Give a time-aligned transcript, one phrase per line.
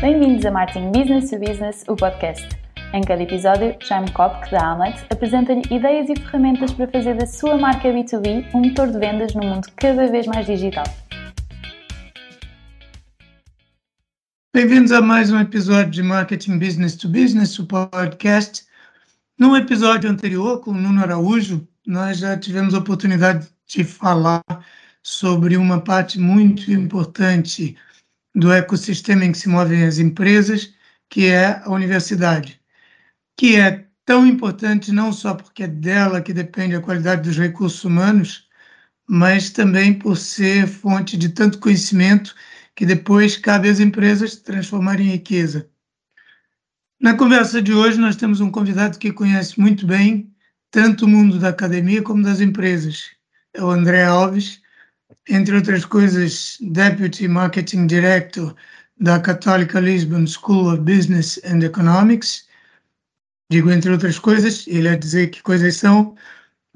[0.00, 2.48] Bem-vindos a Marketing Business to Business, o podcast.
[2.94, 7.58] Em cada episódio, Jaime Kopk, da Amlet, apresenta-lhe ideias e ferramentas para fazer da sua
[7.58, 10.84] marca B2B um motor de vendas num mundo cada vez mais digital.
[14.54, 18.66] Bem-vindos a mais um episódio de Marketing Business to Business, o podcast.
[19.36, 24.44] No episódio anterior, com o Nuno Araújo, nós já tivemos a oportunidade de falar
[25.02, 27.76] sobre uma parte muito importante
[28.34, 30.72] do ecossistema em que se movem as empresas,
[31.08, 32.60] que é a universidade,
[33.36, 37.84] que é tão importante não só porque é dela que depende a qualidade dos recursos
[37.84, 38.48] humanos,
[39.08, 42.34] mas também por ser fonte de tanto conhecimento
[42.74, 45.68] que depois cabe às empresas transformar em riqueza.
[47.00, 50.32] Na conversa de hoje, nós temos um convidado que conhece muito bem
[50.70, 53.10] tanto o mundo da academia como das empresas.
[53.54, 54.60] É o André Alves,
[55.28, 58.54] entre outras coisas, Deputy Marketing Director
[59.00, 62.48] da Católica Lisbon School of Business and Economics.
[63.50, 66.14] Digo entre outras coisas, ele a dizer que coisas são,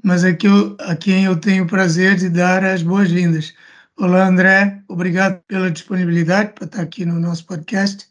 [0.03, 3.53] mas aqui eu, a quem eu tenho o prazer de dar as boas-vindas.
[3.97, 8.07] Olá, André, obrigado pela disponibilidade para estar aqui no nosso podcast.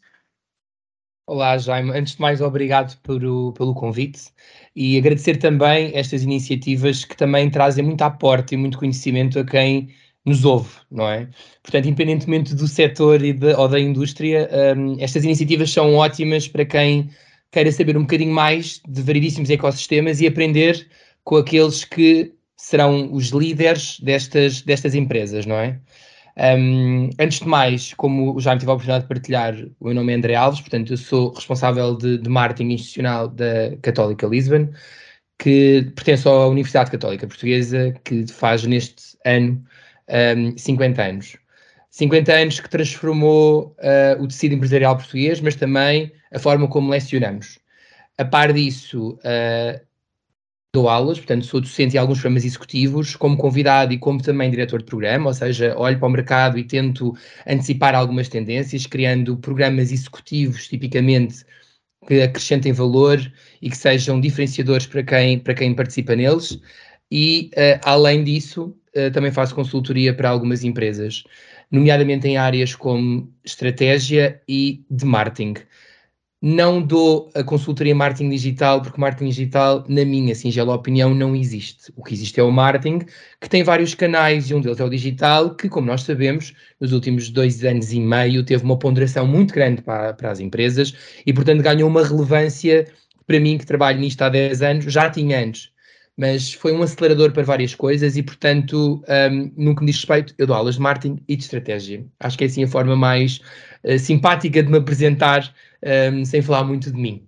[1.25, 1.91] Olá, Jaime.
[1.91, 3.19] Antes de mais, obrigado por,
[3.53, 4.31] pelo convite
[4.75, 9.93] e agradecer também estas iniciativas que também trazem muito aporte e muito conhecimento a quem
[10.25, 11.27] nos ouve, não é?
[11.61, 16.65] Portanto, independentemente do setor e de, ou da indústria, um, estas iniciativas são ótimas para
[16.65, 17.09] quem
[17.51, 20.87] queira saber um bocadinho mais de variedíssimos ecossistemas e aprender
[21.23, 25.79] com aqueles que serão os líderes destas, destas empresas, não é?
[26.35, 30.13] Um, antes de mais, como já me tive a oportunidade de partilhar, o meu nome
[30.13, 34.69] é André Alves, portanto, eu sou responsável de, de marketing institucional da Católica Lisbon,
[35.37, 39.63] que pertence à Universidade Católica Portuguesa, que faz neste ano
[40.09, 41.37] um, 50 anos.
[41.89, 47.59] 50 anos que transformou uh, o tecido empresarial português, mas também a forma como lecionamos.
[48.17, 49.79] A par disso, uh,
[50.73, 54.79] dou aulas, portanto, sou docente em alguns programas executivos, como convidado e como também diretor
[54.79, 57.15] de programa, ou seja, olho para o mercado e tento
[57.45, 61.45] antecipar algumas tendências, criando programas executivos, tipicamente,
[62.07, 63.19] que acrescentem valor
[63.61, 66.59] e que sejam diferenciadores para quem, para quem participa neles.
[67.11, 71.23] E, uh, além disso, uh, também faço consultoria para algumas empresas,
[71.71, 75.55] nomeadamente em áreas como estratégia e de marketing.
[76.45, 81.91] Não dou a consultoria marketing digital, porque marketing digital, na minha singela opinião, não existe.
[81.95, 82.99] O que existe é o marketing,
[83.39, 86.91] que tem vários canais e um deles é o digital, que, como nós sabemos, nos
[86.91, 90.93] últimos dois anos e meio teve uma ponderação muito grande para, para as empresas
[91.25, 92.87] e, portanto, ganhou uma relevância
[93.25, 95.72] para mim, que trabalho nisto há 10 anos, já tinha antes
[96.17, 100.33] mas foi um acelerador para várias coisas e, portanto, um, no que me diz respeito,
[100.37, 102.05] eu dou aulas de marketing e de estratégia.
[102.19, 103.39] Acho que é assim a forma mais
[103.83, 105.53] uh, simpática de me apresentar,
[106.13, 107.27] um, sem falar muito de mim.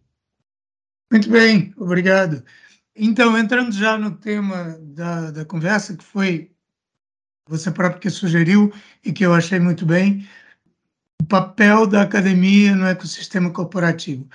[1.11, 2.43] Muito bem, obrigado.
[2.95, 6.51] Então, entrando já no tema da, da conversa, que foi
[7.47, 10.27] você próprio que sugeriu e que eu achei muito bem,
[11.21, 14.27] o papel da academia no ecossistema corporativo.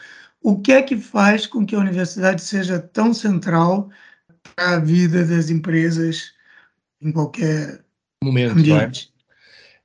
[0.43, 3.91] O que é que faz com que a universidade seja tão central
[4.57, 6.33] a vida das empresas
[7.01, 7.81] em qualquer
[8.23, 9.13] Momento, ambiente.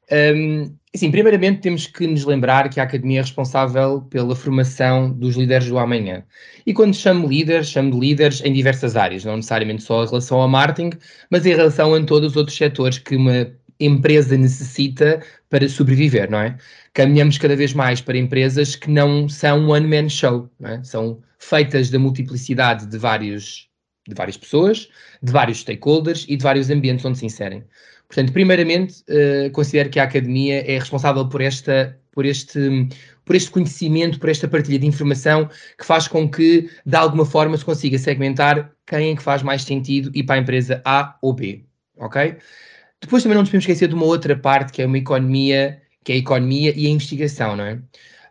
[0.10, 0.34] É?
[0.34, 5.36] Um, assim, primeiramente temos que nos lembrar que a academia é responsável pela formação dos
[5.36, 6.24] líderes do amanhã.
[6.66, 10.42] E quando chamo líderes, chamo de líderes em diversas áreas, não necessariamente só em relação
[10.42, 10.92] ao marketing,
[11.30, 13.48] mas em relação a todos os outros setores que uma
[13.80, 16.58] empresa necessita para sobreviver, não é?
[16.94, 20.82] Caminhamos cada vez mais para empresas que não são one-man show, é?
[20.84, 23.70] são feitas da multiplicidade de vários
[24.08, 24.90] de várias pessoas,
[25.22, 27.64] de vários stakeholders e de vários ambientes onde se inserem.
[28.08, 32.88] Portanto, primeiramente, uh, considero que a academia é responsável por, esta, por, este,
[33.26, 37.58] por este conhecimento, por esta partilha de informação que faz com que, de alguma forma,
[37.58, 41.34] se consiga segmentar quem é que faz mais sentido e para a empresa A ou
[41.34, 41.66] B.
[41.98, 42.38] Ok?
[43.02, 46.12] Depois também não nos podemos esquecer de uma outra parte que é uma economia, que
[46.12, 47.80] é a economia e a investigação, não é?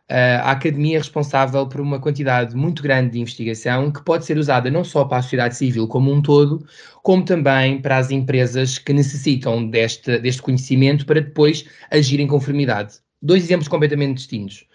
[0.09, 4.71] A academia é responsável por uma quantidade muito grande de investigação que pode ser usada
[4.71, 6.67] não só para a sociedade civil como um todo,
[7.03, 12.97] como também para as empresas que necessitam deste, deste conhecimento para depois agir em conformidade.
[13.23, 14.67] Dois exemplos completamente distintos.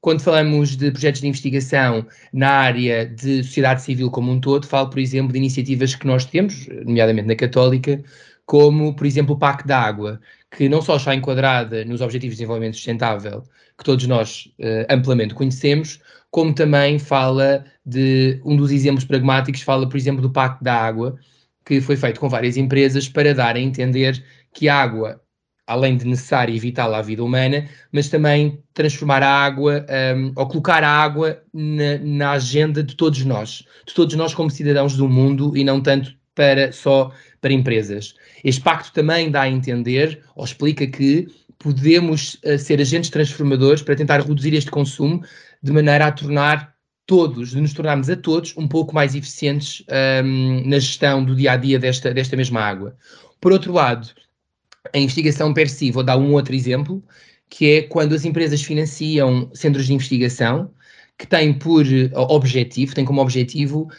[0.00, 4.88] Quando falamos de projetos de investigação na área de sociedade civil como um todo, falo,
[4.88, 8.02] por exemplo, de iniciativas que nós temos, nomeadamente na Católica,
[8.46, 10.18] como, por exemplo, o PAC da Água,
[10.50, 13.44] que não só está enquadrada nos Objetivos de Desenvolvimento Sustentável,
[13.78, 16.00] que todos nós uh, amplamente conhecemos,
[16.30, 21.16] como também fala de um dos exemplos pragmáticos, fala, por exemplo, do Pacto da Água,
[21.64, 25.20] que foi feito com várias empresas para dar a entender que a água,
[25.66, 29.86] além de necessária e vital à vida humana, mas também transformar a água
[30.16, 34.50] um, ou colocar a água na, na, agenda de todos nós, de todos nós como
[34.50, 38.14] cidadãos do mundo e não tanto para só para empresas.
[38.44, 41.26] Este pacto também dá a entender ou explica que
[41.58, 45.22] podemos uh, ser agentes transformadores para tentar reduzir este consumo
[45.62, 46.74] de maneira a tornar
[47.06, 49.84] todos, de nos tornarmos a todos um pouco mais eficientes
[50.24, 52.96] um, na gestão do dia a dia desta, desta mesma água.
[53.40, 54.08] Por outro lado,
[54.94, 57.02] a investigação per si, vou dar um outro exemplo,
[57.48, 60.70] que é quando as empresas financiam centros de investigação
[61.18, 61.84] que têm por
[62.14, 63.90] objetivo, têm como objetivo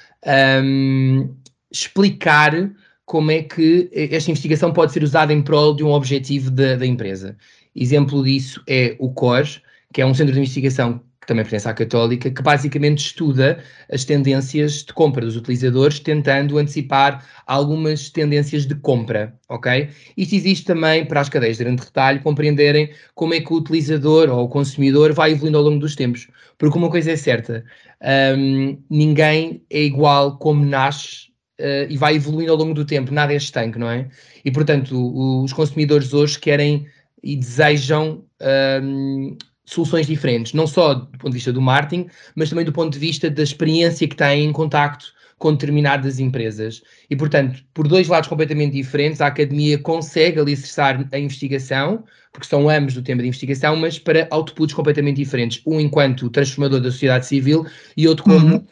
[0.63, 1.35] um,
[1.69, 2.71] explicar
[3.11, 6.85] como é que esta investigação pode ser usada em prol de um objetivo da, da
[6.85, 7.35] empresa.
[7.75, 9.43] Exemplo disso é o COR,
[9.93, 13.61] que é um centro de investigação que também pertence à Católica, que basicamente estuda
[13.91, 19.89] as tendências de compra dos utilizadores, tentando antecipar algumas tendências de compra, ok?
[20.15, 24.29] Isto existe também para as cadeias de grande retalho compreenderem como é que o utilizador
[24.29, 26.29] ou o consumidor vai evoluindo ao longo dos tempos.
[26.57, 27.65] Porque uma coisa é certa,
[28.37, 31.30] um, ninguém é igual como nasce
[31.61, 34.09] uh, e vai evoluindo ao longo do tempo, nada é estanque, não é?
[34.43, 36.85] E portanto, o, os consumidores hoje querem
[37.23, 38.23] e desejam
[38.83, 42.91] um, soluções diferentes, não só do ponto de vista do marketing, mas também do ponto
[42.91, 46.83] de vista da experiência que têm em contacto com determinadas empresas.
[47.09, 52.69] E, portanto, por dois lados completamente diferentes, a academia consegue alicerçar a investigação, porque são
[52.69, 55.59] ambos do tema de investigação, mas para outputs completamente diferentes.
[55.65, 57.65] Um enquanto transformador da sociedade civil
[57.97, 58.67] e outro como uhum.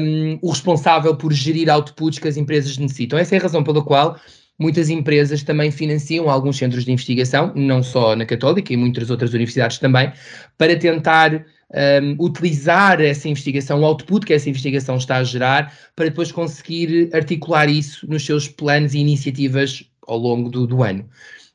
[0.00, 3.18] um, o responsável por gerir outputs que as empresas necessitam.
[3.18, 4.16] Essa é a razão pela qual
[4.60, 9.32] muitas empresas também financiam alguns centros de investigação, não só na Católica e muitas outras
[9.32, 10.12] universidades também,
[10.56, 16.06] para tentar um, utilizar essa investigação, o output que essa investigação está a gerar, para
[16.06, 21.08] depois conseguir articular isso nos seus planos e iniciativas ao longo do, do ano.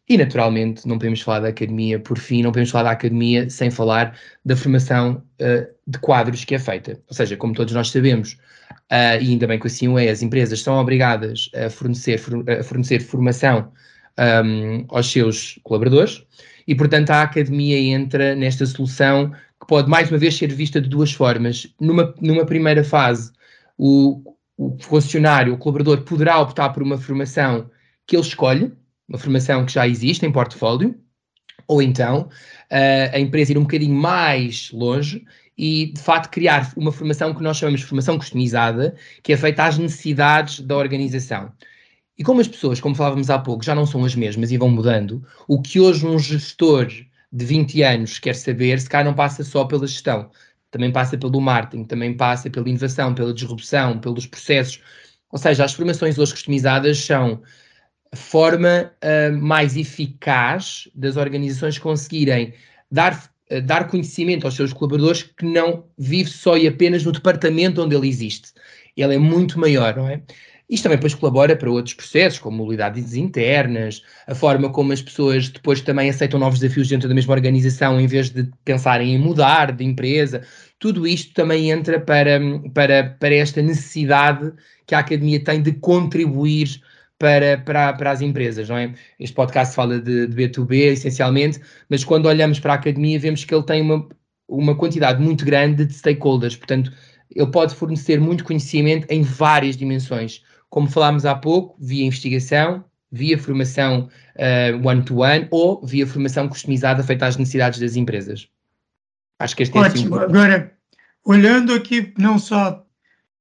[0.09, 3.69] E, naturalmente, não podemos falar da academia, por fim, não podemos falar da academia sem
[3.69, 6.99] falar da formação uh, de quadros que é feita.
[7.09, 8.37] Ou seja, como todos nós sabemos,
[8.89, 12.21] uh, e ainda bem que assim o é, as empresas são obrigadas a fornecer,
[12.59, 13.69] a fornecer formação
[14.17, 16.23] um, aos seus colaboradores
[16.67, 19.31] e, portanto, a academia entra nesta solução
[19.67, 21.67] pode, mais uma vez, ser vista de duas formas.
[21.79, 23.31] Numa, numa primeira fase,
[23.77, 27.69] o, o funcionário, o colaborador, poderá optar por uma formação
[28.05, 28.73] que ele escolhe,
[29.07, 30.95] uma formação que já existe em portfólio,
[31.67, 32.29] ou então
[32.71, 35.25] uh, a empresa ir um bocadinho mais longe
[35.57, 39.65] e, de facto, criar uma formação que nós chamamos de formação customizada, que é feita
[39.65, 41.51] às necessidades da organização.
[42.17, 44.69] E como as pessoas, como falávamos há pouco, já não são as mesmas e vão
[44.69, 46.87] mudando, o que hoje um gestor
[47.31, 50.29] de 20 anos quer saber, se cá não passa só pela gestão,
[50.71, 54.81] também passa pelo marketing, também passa pela inovação, pela disrupção, pelos processos.
[55.31, 57.41] Ou seja, as formações hoje customizadas são
[58.12, 62.53] a forma uh, mais eficaz das organizações conseguirem
[62.91, 63.29] dar
[63.63, 68.07] dar conhecimento aos seus colaboradores que não vive só e apenas no departamento onde ele
[68.07, 68.51] existe.
[68.95, 70.21] Ele é muito maior, não é?
[70.69, 75.47] Isto também depois colabora para outros processos, como mobilidades internas, a forma como as pessoas
[75.47, 79.71] depois também aceitam novos desafios dentro da mesma organização em vez de pensarem em mudar
[79.71, 80.41] de empresa.
[80.77, 82.39] Tudo isto também entra para,
[82.73, 84.51] para, para esta necessidade
[84.85, 86.81] que a academia tem de contribuir
[87.17, 88.93] para, para, para as empresas, não é?
[89.19, 93.55] Este podcast fala de, de B2B essencialmente, mas quando olhamos para a academia vemos que
[93.55, 94.07] ele tem uma,
[94.47, 96.91] uma quantidade muito grande de stakeholders, portanto,
[97.33, 100.43] ele pode fornecer muito conhecimento em várias dimensões,
[100.77, 107.01] como falámos há pouco, via investigação, via formação uh, one-to-one -one, ou via formação customizada
[107.01, 108.48] feita às necessidades das empresas.
[109.39, 110.15] Acho que este é Ótimo.
[110.15, 110.77] Assim, Agora,
[111.25, 112.86] olhando aqui não só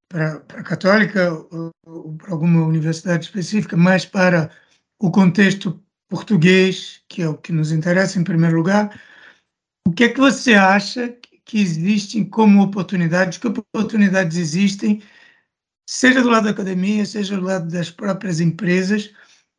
[0.09, 1.31] para, para a Católica
[1.85, 4.50] ou para alguma universidade específica, mas para
[4.99, 5.78] o contexto
[6.09, 8.99] português, que é o que nos interessa em primeiro lugar.
[9.87, 11.14] O que é que você acha
[11.45, 13.37] que existem como oportunidades?
[13.37, 15.02] Que oportunidades existem,
[15.87, 19.12] seja do lado da academia, seja do lado das próprias empresas,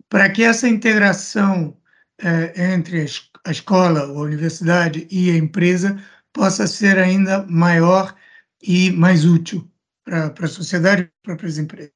[0.10, 1.78] para que essa integração
[2.20, 3.06] eh, entre
[3.46, 5.98] a escola, a universidade e a empresa
[6.34, 8.16] possa ser ainda maior
[8.62, 9.70] e mais útil?
[10.08, 11.92] para, para a sociedade e para as empresas?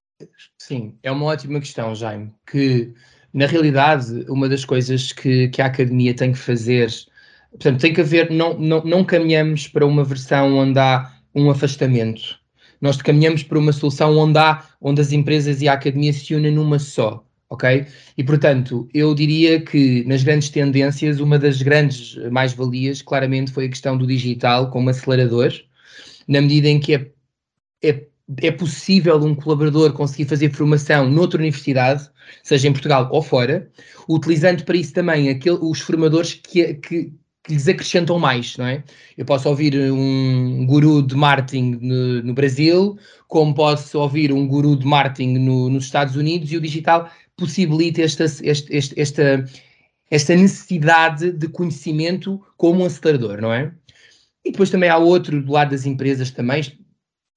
[0.60, 2.94] Sim, é uma ótima questão, Jaime, que
[3.34, 6.90] na realidade uma das coisas que, que a academia tem que fazer,
[7.52, 12.38] portanto, tem que haver, não, não, não caminhamos para uma versão onde há um afastamento.
[12.82, 16.52] Nós caminhamos para uma solução onde há, onde as empresas e a academia se unem
[16.52, 17.86] numa só, ok?
[18.18, 23.70] E portanto, eu diria que nas grandes tendências, uma das grandes mais-valias, claramente, foi a
[23.70, 25.54] questão do digital como acelerador,
[26.28, 27.12] na medida em que é
[27.84, 28.12] é
[28.42, 32.10] é possível um colaborador conseguir fazer formação noutra universidade,
[32.44, 33.70] seja em Portugal ou fora,
[34.08, 38.84] utilizando para isso também aquele, os formadores que, que, que lhes acrescentam mais, não é?
[39.18, 44.76] Eu posso ouvir um guru de marketing no, no Brasil, como posso ouvir um guru
[44.76, 49.46] de marketing no, nos Estados Unidos, e o digital possibilita esta, esta, esta,
[50.12, 53.74] esta necessidade de conhecimento como um acelerador, não é?
[54.46, 56.70] E depois também há outro do lado das empresas também, do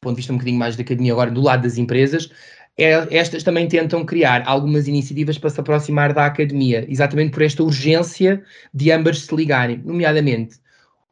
[0.00, 2.30] ponto de vista um bocadinho mais da academia agora, do lado das empresas,
[2.76, 8.42] estas também tentam criar algumas iniciativas para se aproximar da academia, exatamente por esta urgência
[8.72, 10.56] de ambas se ligarem, nomeadamente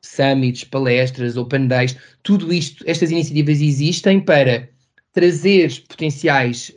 [0.00, 4.69] summits, palestras, open days, tudo isto, estas iniciativas existem para
[5.12, 6.73] trazer potenciais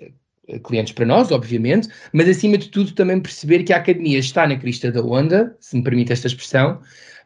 [0.47, 4.45] eh, clientes para nós, obviamente, mas acima de tudo também perceber que a academia está
[4.45, 6.79] na crista da onda, se me permite esta expressão,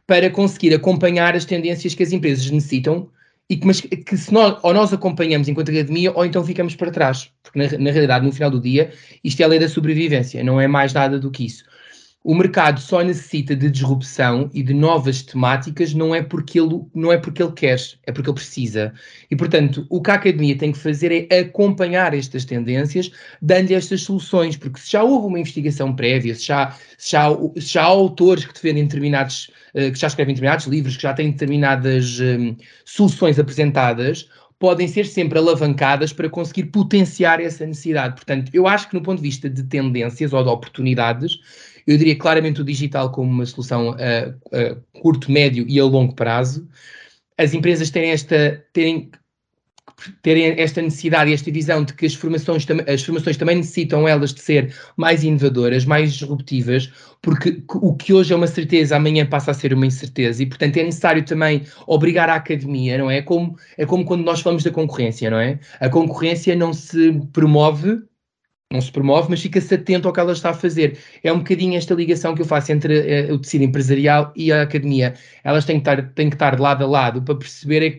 [0.07, 3.11] para conseguir acompanhar as tendências que as empresas necessitam
[3.49, 6.91] e que, mas, que se nós, ou nós acompanhamos enquanto academia ou então ficamos para
[6.91, 7.31] trás.
[7.41, 8.91] Porque na, na realidade, no final do dia,
[9.23, 11.63] isto é a lei da sobrevivência, não é mais nada do que isso.
[12.21, 17.13] O mercado só necessita de disrupção e de novas temáticas, não é porque ele, não
[17.13, 18.93] é porque ele quer, é porque ele precisa.
[19.31, 23.09] E, portanto, o que a academia tem que fazer é acompanhar estas tendências,
[23.41, 27.73] dando-lhe estas soluções, porque se já houve uma investigação prévia, se já, se já, se
[27.73, 31.31] já há autores que defendem determinados, uh, que já escrevem determinados livros, que já têm
[31.31, 34.27] determinadas um, soluções apresentadas,
[34.59, 38.15] podem ser sempre alavancadas para conseguir potenciar essa necessidade.
[38.15, 41.39] Portanto, eu acho que no ponto de vista de tendências ou de oportunidades,
[41.89, 46.13] eu diria claramente o digital como uma solução a, a curto, médio e a longo
[46.13, 46.69] prazo.
[47.35, 49.09] As empresas terem esta, terem,
[50.21, 54.35] terem esta necessidade e esta visão de que as formações, as formações também necessitam elas
[54.35, 56.91] de ser mais inovadoras, mais disruptivas,
[57.23, 60.77] porque o que hoje é uma certeza, amanhã passa a ser uma incerteza, e portanto
[60.77, 63.17] é necessário também obrigar a academia, não é?
[63.17, 65.59] É como, é como quando nós falamos da concorrência, não é?
[65.79, 67.99] A concorrência não se promove
[68.71, 70.99] não se promove, mas fica-se atento ao que ela está a fazer.
[71.23, 74.61] É um bocadinho esta ligação que eu faço entre uh, o tecido empresarial e a
[74.61, 75.15] academia.
[75.43, 77.97] Elas têm que, estar, têm que estar lado a lado para perceber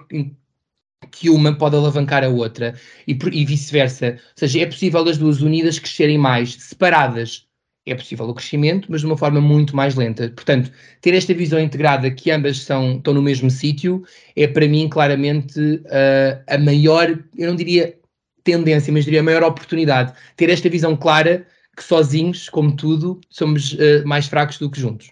[1.11, 2.75] que uma pode alavancar a outra
[3.09, 4.13] e, e vice-versa.
[4.13, 7.47] Ou seja, é possível as duas unidas crescerem mais, separadas.
[7.85, 10.31] É possível o crescimento, mas de uma forma muito mais lenta.
[10.31, 14.05] Portanto, ter esta visão integrada que ambas são, estão no mesmo sítio
[14.37, 17.99] é para mim claramente uh, a maior, eu não diria
[18.43, 23.73] tendência, mas diria a maior oportunidade, ter esta visão clara que sozinhos, como tudo, somos
[23.73, 25.11] uh, mais fracos do que juntos.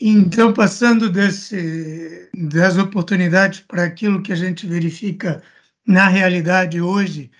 [0.00, 5.42] Então, passando desse, das oportunidades para aquilo que a gente verifica
[5.86, 7.30] na realidade hoje,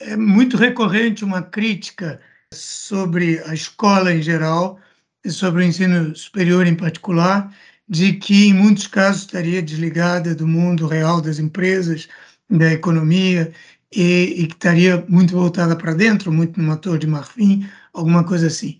[0.00, 2.20] é muito recorrente uma crítica
[2.52, 4.78] sobre a escola em geral
[5.24, 7.52] e sobre o ensino superior em particular,
[7.88, 12.08] de que em muitos casos estaria desligada do mundo real das empresas,
[12.48, 13.52] da economia,
[13.94, 18.46] e, e que estaria muito voltada para dentro, muito no motor de marfim, alguma coisa
[18.48, 18.78] assim.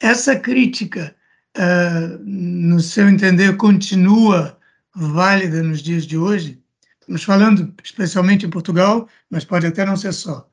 [0.00, 1.14] Essa crítica,
[1.56, 4.58] uh, no seu entender, continua
[4.94, 6.60] válida nos dias de hoje?
[7.00, 10.48] Estamos falando especialmente em Portugal, mas pode até não ser só.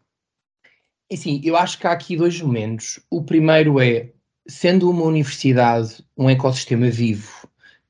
[1.16, 3.00] Sim, eu acho que há aqui dois momentos.
[3.10, 4.12] O primeiro é,
[4.48, 7.48] sendo uma universidade um ecossistema vivo,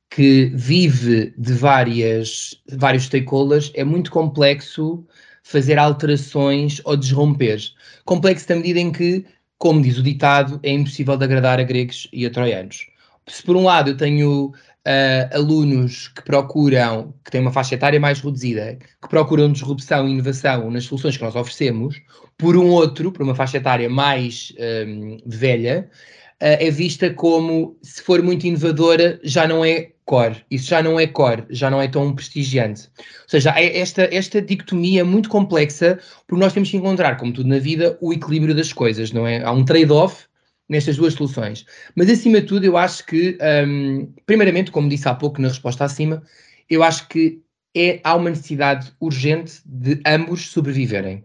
[0.09, 5.05] que vive de várias, vários stakeholders, é muito complexo
[5.47, 7.59] fazer alterações ou desromper.
[8.03, 9.25] Complexo na medida em que,
[9.57, 12.87] como diz o ditado, é impossível de agradar a gregos e a troianos.
[13.27, 17.99] Se por um lado eu tenho uh, alunos que procuram, que têm uma faixa etária
[17.99, 21.95] mais reduzida, que procuram disrupção e inovação nas soluções que nós oferecemos,
[22.37, 24.53] por um outro, por uma faixa etária mais
[24.85, 30.43] um, velha, uh, é vista como, se for muito inovadora, já não é core.
[30.49, 32.89] Isso já não é core, já não é tão prestigiante.
[32.97, 37.49] Ou seja, é esta, esta dicotomia muito complexa, porque nós temos que encontrar, como tudo
[37.49, 39.43] na vida, o equilíbrio das coisas, não é?
[39.43, 40.25] Há um trade-off
[40.69, 41.65] nestas duas soluções.
[41.95, 45.83] Mas, acima de tudo, eu acho que, um, primeiramente, como disse há pouco na resposta
[45.83, 46.23] acima,
[46.69, 47.41] eu acho que
[47.75, 51.23] é, há uma necessidade urgente de ambos sobreviverem.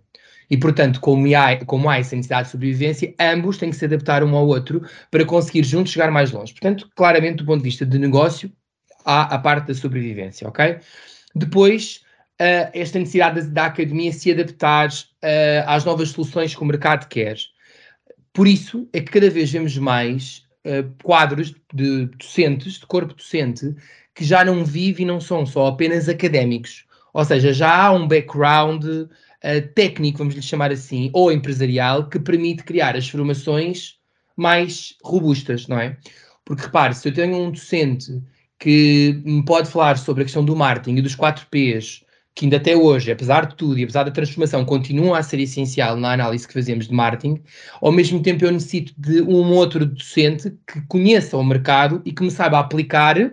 [0.51, 4.23] E, portanto, como há, como há essa necessidade de sobrevivência, ambos têm que se adaptar
[4.23, 6.53] um ao outro para conseguir juntos chegar mais longe.
[6.53, 8.53] Portanto, claramente, do ponto de vista de negócio,
[9.05, 10.79] há a parte da sobrevivência, ok?
[11.35, 12.03] Depois,
[12.41, 17.37] uh, esta necessidade da, academia se adaptar uh, às novas soluções que o mercado quer.
[18.33, 23.75] Por isso é que cada vez vemos mais uh, quadros de docentes, de corpo docente,
[24.15, 26.85] que já não vivem e não são só apenas académicos.
[27.15, 28.85] Ou seja, já há um background
[29.75, 33.97] técnico, vamos lhe chamar assim, ou empresarial, que permite criar as formações
[34.37, 35.97] mais robustas, não é?
[36.45, 38.23] Porque repare, se eu tenho um docente
[38.59, 42.57] que me pode falar sobre a questão do marketing e dos 4 Ps que ainda
[42.57, 46.47] até hoje, apesar de tudo e apesar da transformação, continua a ser essencial na análise
[46.47, 47.43] que fazemos de marketing,
[47.81, 52.23] ao mesmo tempo eu necessito de um outro docente que conheça o mercado e que
[52.23, 53.33] me saiba aplicar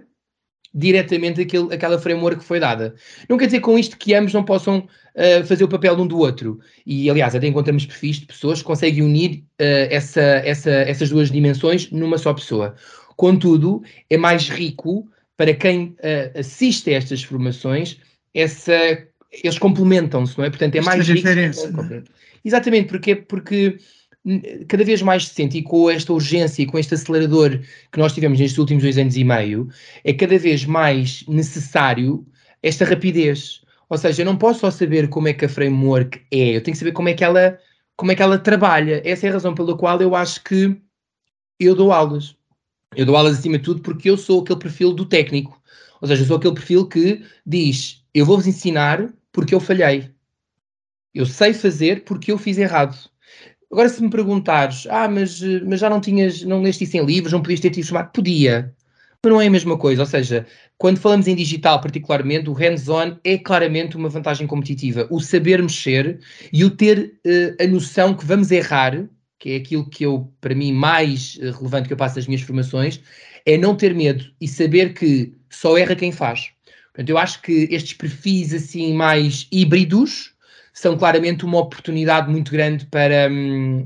[0.80, 2.96] diretamente aquele, aquela framework que foi dada.
[3.28, 6.18] Não quer dizer com isto que ambos não possam uh, fazer o papel um do
[6.18, 6.60] outro.
[6.86, 11.30] E, aliás, até encontramos perfis de pessoas que conseguem unir uh, essa, essa, essas duas
[11.30, 12.76] dimensões numa só pessoa.
[13.16, 17.98] Contudo, é mais rico para quem uh, assiste a estas formações,
[18.34, 18.74] essa,
[19.44, 20.50] eles complementam-se, não é?
[20.50, 21.28] Portanto, é mais rico.
[21.28, 22.04] Diferença, é?
[22.44, 23.78] Exatamente, porque, porque
[24.68, 27.60] cada vez mais se sente, e com esta urgência e com este acelerador
[27.92, 29.70] que nós tivemos nestes últimos dois anos e meio,
[30.04, 32.26] é cada vez mais necessário
[32.62, 33.62] esta rapidez.
[33.90, 36.76] Ou seja, eu não posso só saber como é que a framework é, eu tenho
[36.76, 37.58] que saber como é que ela,
[37.96, 39.02] como é que ela trabalha.
[39.04, 40.80] Essa é a razão pela qual eu acho que
[41.60, 42.36] eu dou aulas.
[42.96, 45.60] Eu dou aulas acima de tudo porque eu sou aquele perfil do técnico.
[46.02, 50.10] Ou seja, eu sou aquele perfil que diz: eu vou-vos ensinar porque eu falhei.
[51.14, 52.96] Eu sei fazer porque eu fiz errado.
[53.72, 57.32] Agora, se me perguntares, ah, mas, mas já não tinhas, não leste isso em livros,
[57.32, 58.12] não podias ter tido chamado?
[58.12, 58.74] Podia,
[59.24, 60.02] mas não é a mesma coisa.
[60.02, 60.48] Ou seja,
[60.78, 65.08] quando falamos em digital, particularmente, o hands-on é claramente uma vantagem competitiva.
[65.12, 66.20] O saber mexer
[66.52, 69.08] e o ter uh, a noção que vamos errar,
[69.38, 72.42] que é aquilo que eu, para mim, mais uh, relevante que eu passo nas minhas
[72.42, 73.02] formações,
[73.46, 76.50] é não ter medo e saber que só erra quem faz.
[76.94, 80.34] Portanto, eu acho que estes perfis assim mais híbridos
[80.80, 83.86] são claramente uma oportunidade muito grande para, hum,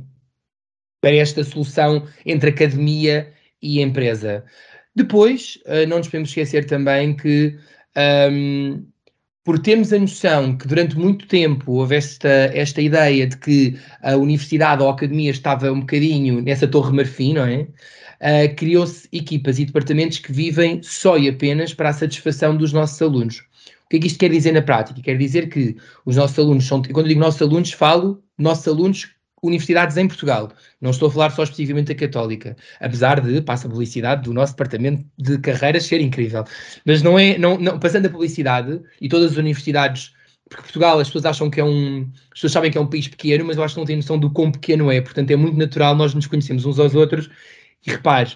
[1.01, 4.45] para esta solução entre academia e empresa.
[4.95, 7.57] Depois, uh, não nos podemos esquecer também que,
[8.31, 8.85] um,
[9.43, 14.15] por termos a noção que durante muito tempo houve esta, esta ideia de que a
[14.15, 17.61] universidade ou a academia estava um bocadinho nessa torre marfim, não é?
[18.21, 23.01] Uh, criou-se equipas e departamentos que vivem só e apenas para a satisfação dos nossos
[23.01, 23.43] alunos
[23.93, 24.99] que é que isto quer dizer na prática?
[25.01, 29.07] Quer dizer que os nossos alunos são, quando digo nossos alunos, falo nossos alunos
[29.43, 30.51] universidades em Portugal.
[30.81, 34.53] Não estou a falar só especificamente da Católica, apesar de, passa a publicidade, do nosso
[34.53, 36.43] departamento de carreiras ser incrível.
[36.85, 40.13] Mas não é, não, não, passando a publicidade, e todas as universidades,
[40.49, 43.07] porque Portugal as pessoas acham que é um, as pessoas sabem que é um país
[43.07, 45.57] pequeno, mas eu acho que não têm noção do quão pequeno é, portanto é muito
[45.57, 47.29] natural nós nos conhecemos uns aos outros,
[47.85, 48.31] e repare,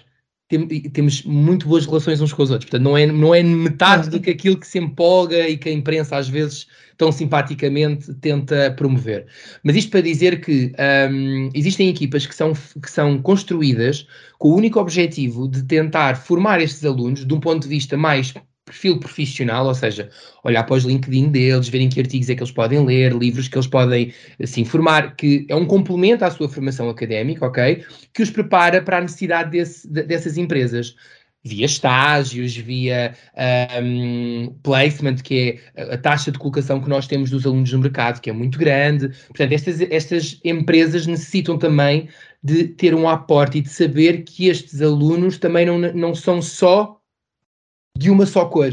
[0.48, 2.70] tem, temos muito boas relações uns com os outros.
[2.70, 5.72] Portanto, não é, não é metade do que aquilo que se empolga e que a
[5.72, 9.26] imprensa às vezes tão simpaticamente tenta promover.
[9.62, 10.72] Mas isto para dizer que
[11.10, 14.06] um, existem equipas que são, que são construídas
[14.38, 18.34] com o único objetivo de tentar formar estes alunos de um ponto de vista mais
[18.68, 20.10] perfil profissional, ou seja,
[20.44, 23.56] olhar para os LinkedIn deles, verem que artigos é que eles podem ler, livros que
[23.56, 24.12] eles podem
[24.44, 27.82] se informar, que é um complemento à sua formação académica, ok?
[28.12, 30.94] Que os prepara para a necessidade desse, dessas empresas.
[31.44, 33.14] Via estágios, via
[33.80, 38.20] um, placement, que é a taxa de colocação que nós temos dos alunos no mercado,
[38.20, 39.08] que é muito grande.
[39.28, 42.08] Portanto, estas, estas empresas necessitam também
[42.42, 46.97] de ter um aporte e de saber que estes alunos também não, não são só
[47.96, 48.72] de uma só cor.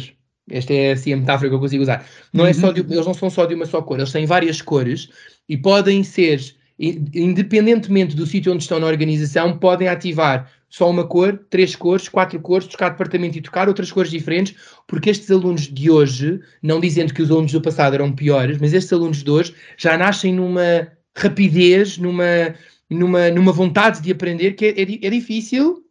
[0.49, 2.05] Esta é assim a metáfora que eu consigo usar.
[2.31, 2.49] Não uhum.
[2.49, 2.87] é só de, uhum.
[2.91, 5.09] eles não são só de uma só cor, eles têm várias cores
[5.49, 6.39] e podem ser,
[6.79, 12.39] independentemente do sítio onde estão na organização, podem ativar só uma cor, três cores, quatro
[12.39, 14.55] cores, tocar departamento e tocar outras cores diferentes,
[14.87, 18.73] porque estes alunos de hoje, não dizendo que os alunos do passado eram piores, mas
[18.73, 22.53] estes alunos de hoje já nascem numa rapidez, numa,
[22.89, 25.84] numa, numa vontade de aprender que é, é, é difícil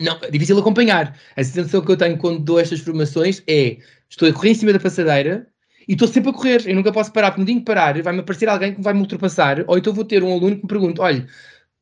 [0.00, 1.16] não, é difícil acompanhar.
[1.36, 3.78] A sensação que eu tenho quando dou estas formações é
[4.08, 5.46] estou a correr em cima da passadeira
[5.86, 6.62] e estou sempre a correr.
[6.66, 9.00] Eu nunca posso parar, porque no dia que parar vai-me aparecer alguém que vai me
[9.00, 11.26] ultrapassar, ou então vou ter um aluno que me pergunta: olha,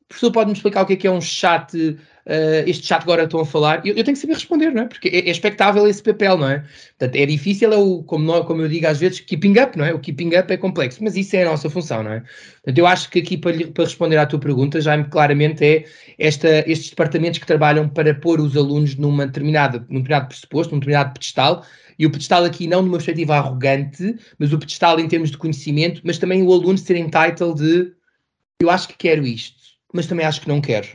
[0.07, 3.39] professor pode-me explicar o que é que é um chat, uh, este chat agora estão
[3.39, 3.85] a falar?
[3.85, 4.85] Eu, eu, tenho que saber responder, não é?
[4.85, 6.63] Porque é, é expectável esse papel, não é?
[6.97, 9.85] Portanto, é difícil, é o, como, nós, como eu digo às vezes, keeping up, não
[9.85, 9.93] é?
[9.93, 12.19] O keeping up é complexo, mas isso é a nossa função, não é?
[12.19, 15.85] Portanto, eu acho que aqui para, para responder à tua pergunta, já claramente é
[16.17, 20.79] esta, estes departamentos que trabalham para pôr os alunos numa determinada, num determinado pressuposto, num
[20.79, 21.65] determinado pedestal,
[21.97, 26.01] e o pedestal aqui não numa perspectiva arrogante, mas o pedestal em termos de conhecimento,
[26.03, 27.91] mas também o aluno ser entitled de
[28.59, 30.87] eu acho que quero isto mas também acho que não quero.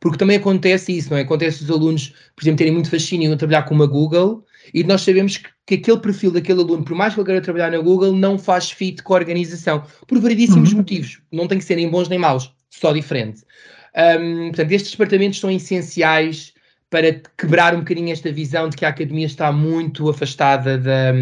[0.00, 1.20] Porque também acontece isso, não é?
[1.20, 5.02] Acontece os alunos, por exemplo, terem muito fascínio em trabalhar com uma Google e nós
[5.02, 8.14] sabemos que, que, aquele perfil daquele aluno, por mais que ele queira trabalhar na Google,
[8.14, 10.78] não faz fit com a organização, por variedíssimos uhum.
[10.78, 11.20] motivos.
[11.30, 13.42] Não tem que ser nem bons nem maus, só diferente.
[13.94, 16.54] Um, portanto, estes departamentos são essenciais
[16.88, 21.12] para quebrar um bocadinho esta visão de que a academia está muito afastada da,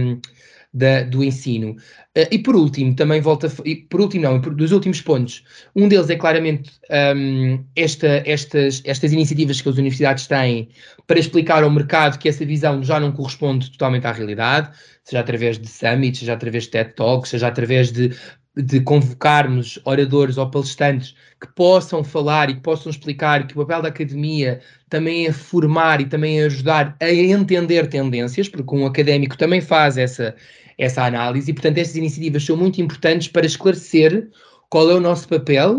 [0.79, 1.73] da, do ensino.
[2.17, 6.09] Uh, e por último, também volta, e por último não, dos últimos pontos, um deles
[6.09, 6.71] é claramente
[7.17, 10.69] um, esta, estas, estas iniciativas que as universidades têm
[11.07, 14.71] para explicar ao mercado que essa visão já não corresponde totalmente à realidade,
[15.03, 18.13] seja através de summits, seja através de TED Talks, seja através de,
[18.57, 23.83] de convocarmos oradores ou palestrantes que possam falar e que possam explicar que o papel
[23.83, 29.37] da academia também é formar e também é ajudar a entender tendências, porque um académico
[29.39, 30.35] também faz essa,
[30.79, 34.31] essa análise, e portanto estas iniciativas são muito importantes para esclarecer
[34.71, 35.79] qual é o nosso papel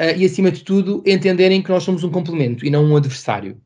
[0.00, 3.60] uh, e, acima de tudo, entenderem que nós somos um complemento e não um adversário.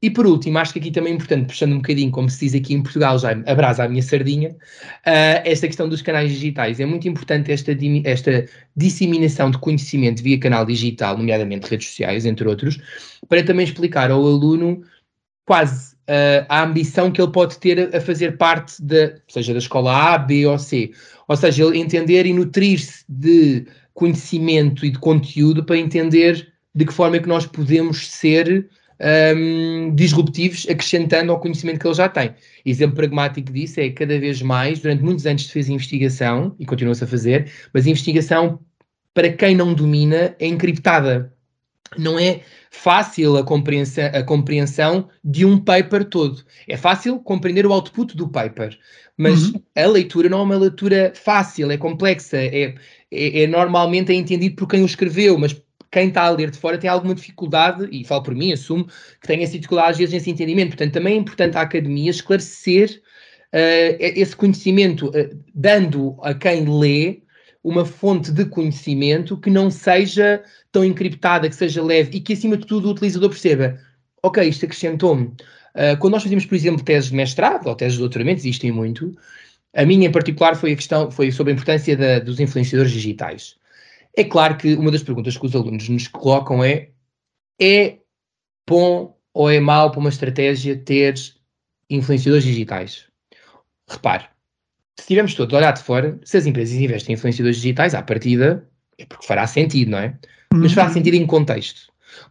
[0.00, 2.54] E por último, acho que aqui também é importante, puxando um bocadinho, como se diz
[2.54, 6.78] aqui em Portugal, já abraça a minha sardinha, uh, esta questão dos canais digitais.
[6.78, 12.48] É muito importante esta, esta disseminação de conhecimento via canal digital, nomeadamente redes sociais, entre
[12.48, 12.78] outros,
[13.28, 14.82] para também explicar ao aluno
[15.44, 20.14] quase uh, a ambição que ele pode ter a fazer parte, de, seja da escola
[20.14, 20.90] A, B ou C.
[21.28, 26.92] Ou seja, ele entender e nutrir-se de conhecimento e de conteúdo para entender de que
[26.92, 28.68] forma é que nós podemos ser
[29.36, 32.34] um, disruptivos, acrescentando ao conhecimento que ele já tem.
[32.64, 37.04] Exemplo pragmático disso é cada vez mais, durante muitos anos se fez investigação, e continua-se
[37.04, 38.60] a fazer, mas investigação,
[39.12, 41.32] para quem não domina, é encriptada.
[41.96, 46.42] Não é fácil a compreensão, a compreensão de um paper todo.
[46.66, 48.78] É fácil compreender o output do paper,
[49.16, 49.62] mas uhum.
[49.76, 52.74] a leitura não é uma leitura fácil, é complexa, é,
[53.10, 55.56] é, é normalmente é entendido por quem o escreveu, mas
[55.90, 58.86] quem está a ler de fora tem alguma dificuldade, e falo por mim, assumo,
[59.20, 60.68] que tem essa dificuldade às vezes nesse entendimento.
[60.68, 63.00] Portanto, também é importante a academia esclarecer
[63.54, 67.22] uh, esse conhecimento, uh, dando a quem lê
[67.62, 72.56] uma fonte de conhecimento que não seja tão encriptada, que seja leve e que, acima
[72.56, 73.78] de tudo, o utilizador perceba:
[74.22, 75.26] ok, isto acrescentou-me.
[75.74, 79.16] Uh, quando nós fazemos, por exemplo, teses de mestrado ou teses de doutoramento, existem muito.
[79.74, 83.56] A minha em particular foi a questão, foi sobre a importância da, dos influenciadores digitais.
[84.16, 86.90] É claro que uma das perguntas que os alunos nos colocam é:
[87.60, 87.98] é
[88.68, 91.14] bom ou é mau para uma estratégia ter
[91.90, 93.06] influenciadores digitais?
[93.88, 94.26] Repare,
[94.98, 98.02] se estivermos todos a olhar de fora, se as empresas investem em influenciadores digitais, à
[98.02, 100.18] partida é porque fará sentido, não é?
[100.52, 100.94] Mas fará uhum.
[100.94, 101.82] sentido em contexto.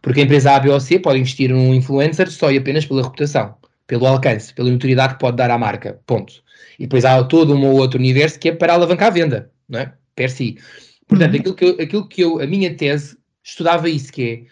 [0.02, 3.02] Porque a empresa A, B ou C pode investir num influencer só e apenas pela
[3.02, 3.54] reputação,
[3.86, 5.98] pelo alcance, pela notoriedade que pode dar à marca.
[6.04, 6.42] Ponto.
[6.78, 9.80] E depois há todo um ou outro universo que é para alavancar a venda, não
[9.80, 9.94] é?
[10.14, 10.58] Per si.
[11.06, 11.40] Portanto, uhum.
[11.40, 14.42] aquilo, que eu, aquilo que eu, a minha tese estudava isso, que é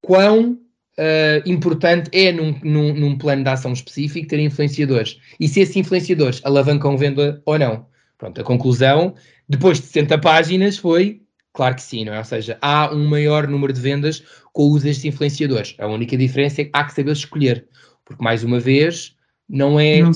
[0.00, 0.56] quão
[0.98, 5.18] uh, importante é num, num, num, plano de ação específico ter influenciadores.
[5.38, 7.86] E se esses influenciadores alavancam venda ou não.
[8.18, 9.14] Pronto, a conclusão,
[9.48, 12.18] depois de 60 páginas, foi claro que sim, não é?
[12.18, 15.74] Ou seja, há um maior número de vendas com o uso destes influenciadores.
[15.78, 17.66] A única diferença é que há que saber escolher.
[18.04, 19.16] Porque, mais uma vez,
[19.48, 20.12] não é não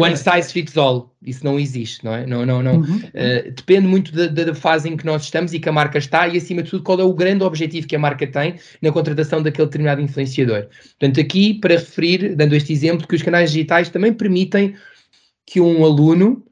[0.00, 1.12] one size fits all.
[1.20, 2.24] Isso não existe, não é?
[2.24, 2.76] Não, não, não.
[2.76, 2.96] Uhum.
[2.98, 6.28] Uh, depende muito da, da, fase em que nós estamos e que a marca está
[6.28, 9.42] e, acima de tudo, qual é o grande objetivo que a marca tem na contratação
[9.42, 10.68] daquele determinado influenciador.
[10.98, 14.76] Portanto, aqui, para referir, dando este exemplo, que os canais digitais também permitem
[15.44, 16.44] que um aluno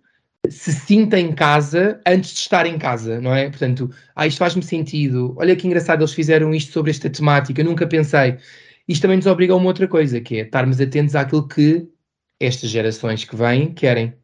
[0.50, 3.48] se sinta em casa antes de estar em casa, não é?
[3.48, 5.34] Portanto, ah, isto faz-me sentido.
[5.38, 8.36] Olha que engraçado, eles fizeram isto sobre esta temática, eu nunca pensei.
[8.88, 11.86] Isto também nos obriga a uma outra coisa, que é estarmos atentos àquilo que
[12.40, 14.14] estas gerações que vêm querem.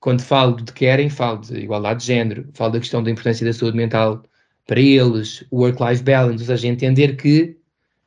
[0.00, 3.52] Quando falo de querem, falo de igualdade de género, falo da questão da importância da
[3.52, 4.22] saúde mental
[4.66, 7.56] para eles, o work-life balance, ou seja, entender que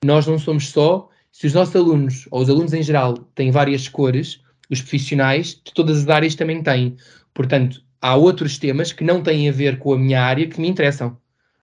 [0.05, 3.87] nós não somos só, se os nossos alunos, ou os alunos em geral, têm várias
[3.87, 6.95] cores, os profissionais de todas as áreas também têm.
[7.33, 10.67] Portanto, há outros temas que não têm a ver com a minha área que me
[10.67, 11.17] interessam.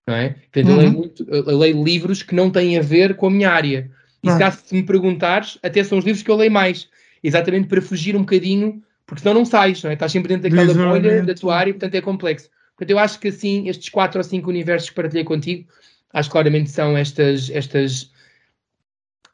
[0.07, 0.37] Não é?
[0.53, 0.73] Portanto, uhum.
[0.73, 0.97] eu, leio uhum.
[0.97, 3.91] muito, eu, leio livros que não têm a ver com a minha área.
[4.23, 6.89] E se, se me perguntares, até são os livros que eu leio mais
[7.23, 9.95] exatamente para fugir um bocadinho, porque senão não sais, não é?
[9.95, 12.51] Estás sempre dentro daquela bolha da tua área, portanto é complexo.
[12.77, 15.69] Portanto, eu acho que assim, estes quatro ou cinco universos que partilhei contigo,
[16.13, 18.13] acho que claramente são estas, estas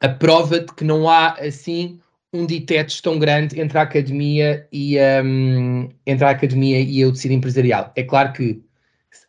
[0.01, 1.99] a prova de que não há assim
[2.33, 7.33] um ditetes tão grande entre a academia e um, entre a academia e o tecido
[7.33, 7.91] empresarial.
[7.95, 8.61] É claro que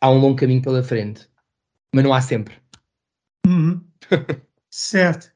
[0.01, 1.27] há um longo caminho pela frente,
[1.93, 2.55] mas não há sempre.
[3.45, 3.81] Uhum.
[4.69, 5.31] certo.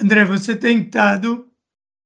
[0.00, 1.51] André, você tem estado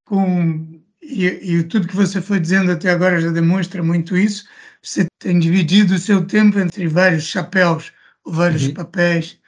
[0.07, 4.47] com e, e, tudo que você foi dizendo até agora já demonstra muito isso.
[4.83, 7.93] Você tem dividido o seu tempo entre vários chapéus,
[8.25, 8.75] ou vários uhum.
[8.75, 9.39] papéis,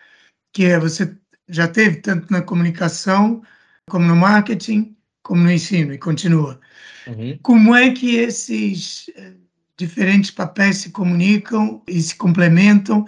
[0.52, 1.16] que é você
[1.48, 3.42] já teve tanto na comunicação
[3.88, 6.60] como no marketing, como no ensino e continua.
[7.06, 7.38] Uhum.
[7.42, 9.34] Como é que esses eh,
[9.76, 13.06] diferentes papéis se comunicam e se complementam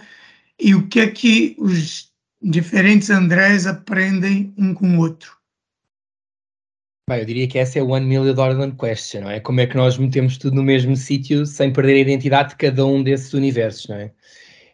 [0.58, 2.10] e o que é que os
[2.42, 5.39] diferentes Andrés aprendem um com o outro?
[7.10, 9.40] Bem, eu diria que essa é o one million dollar question, não é?
[9.40, 12.86] Como é que nós metemos tudo no mesmo sítio sem perder a identidade de cada
[12.86, 14.12] um desses universos, não é?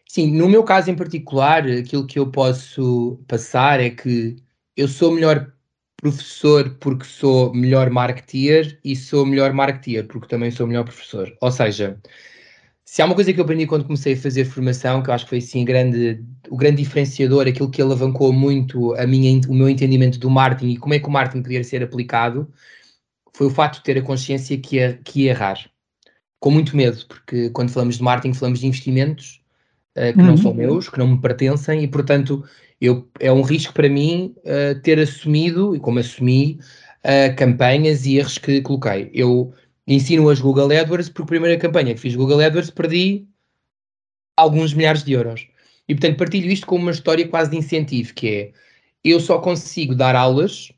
[0.07, 4.37] Sim, no meu caso em particular, aquilo que eu posso passar é que
[4.77, 5.51] eu sou melhor
[5.97, 11.35] professor porque sou melhor marketeer e sou melhor marketeer porque também sou melhor professor.
[11.41, 11.99] Ou seja,
[12.89, 15.25] se há uma coisa que eu aprendi quando comecei a fazer formação, que eu acho
[15.25, 19.69] que foi assim grande, o grande diferenciador, aquilo que alavancou muito a minha, o meu
[19.69, 22.49] entendimento do marketing e como é que o marketing podia ser aplicado,
[23.35, 25.59] foi o facto de ter a consciência que ia, que ia errar.
[26.39, 29.43] Com muito medo, porque quando falamos de marketing falamos de investimentos
[29.99, 30.27] uh, que uhum.
[30.27, 32.45] não são meus, que não me pertencem e, portanto,
[32.81, 36.61] eu, é um risco para mim uh, ter assumido, e como assumi,
[37.05, 39.11] uh, campanhas e erros que coloquei.
[39.13, 39.53] Eu
[39.87, 43.27] ensino as Google AdWords, porque a primeira campanha que fiz Google AdWords perdi
[44.37, 45.47] alguns milhares de euros.
[45.89, 48.53] E portanto partilho isto com uma história quase de incentivo, que é
[49.05, 50.73] eu só consigo dar aulas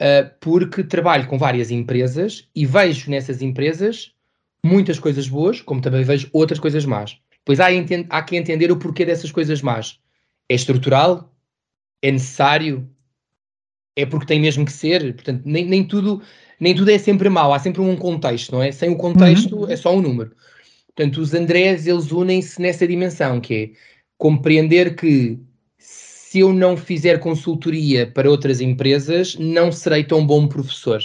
[0.00, 4.12] uh, porque trabalho com várias empresas e vejo nessas empresas
[4.64, 7.18] muitas coisas boas, como também vejo outras coisas más.
[7.44, 7.66] Pois há,
[8.10, 10.00] há que entender o porquê dessas coisas más.
[10.48, 11.32] É estrutural?
[12.02, 12.88] É necessário?
[13.96, 15.14] É porque tem mesmo que ser?
[15.14, 16.22] Portanto, nem, nem tudo
[16.60, 18.72] nem tudo é sempre mau, há sempre um contexto, não é?
[18.72, 19.70] Sem o contexto uhum.
[19.70, 20.32] é só um número.
[20.94, 23.70] Portanto, os Andrés, eles unem-se nessa dimensão, que é
[24.16, 25.38] compreender que
[25.78, 31.00] se eu não fizer consultoria para outras empresas, não serei tão bom professor,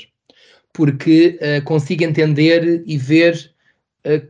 [0.73, 3.53] porque uh, consigo entender e ver
[4.07, 4.27] uh,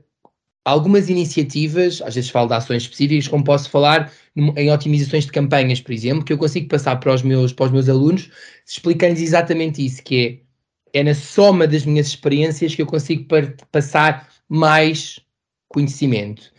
[0.65, 5.81] algumas iniciativas, às vezes falo de ações específicas, como posso falar em otimizações de campanhas,
[5.81, 8.29] por exemplo, que eu consigo passar para os meus, para os meus alunos,
[8.65, 10.50] explicando-lhes exatamente isso, que é
[10.93, 13.25] é na soma das minhas experiências que eu consigo
[13.71, 15.19] passar mais
[15.67, 16.51] conhecimento.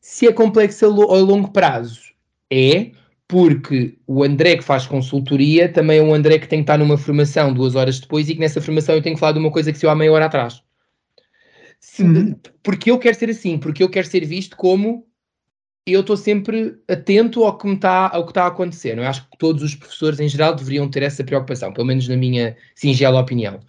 [0.00, 2.00] Se é complexo a longo prazo,
[2.50, 2.90] é
[3.28, 6.96] porque o André que faz consultoria também é um André que tem que estar numa
[6.96, 9.72] formação duas horas depois e que nessa formação eu tenho que falar de uma coisa
[9.72, 10.62] que se eu há meia hora atrás.
[11.80, 12.36] Se, uhum.
[12.62, 15.06] Porque eu quero ser assim, porque eu quero ser visto como
[15.86, 18.96] eu estou sempre atento ao que está está a acontecer.
[18.96, 19.06] Não é?
[19.06, 22.56] Acho que todos os professores em geral deveriam ter essa preocupação, pelo menos na minha
[22.74, 23.60] singela opinião.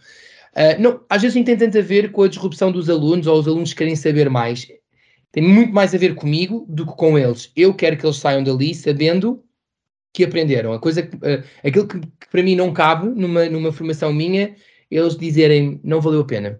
[0.53, 3.39] Uh, não, às vezes não tem tanto a ver com a disrupção dos alunos ou
[3.39, 4.67] os alunos querem saber mais.
[5.31, 7.51] Tem muito mais a ver comigo do que com eles.
[7.55, 9.43] Eu quero que eles saiam dali sabendo
[10.11, 10.73] que aprenderam.
[10.73, 14.55] A coisa que, uh, aquilo que, que, para mim não cabe numa, numa formação minha,
[14.89, 16.59] eles dizerem não valeu a pena.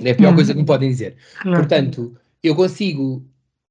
[0.00, 0.34] É a pior uhum.
[0.34, 1.16] coisa que me podem dizer.
[1.44, 3.24] Portanto, eu consigo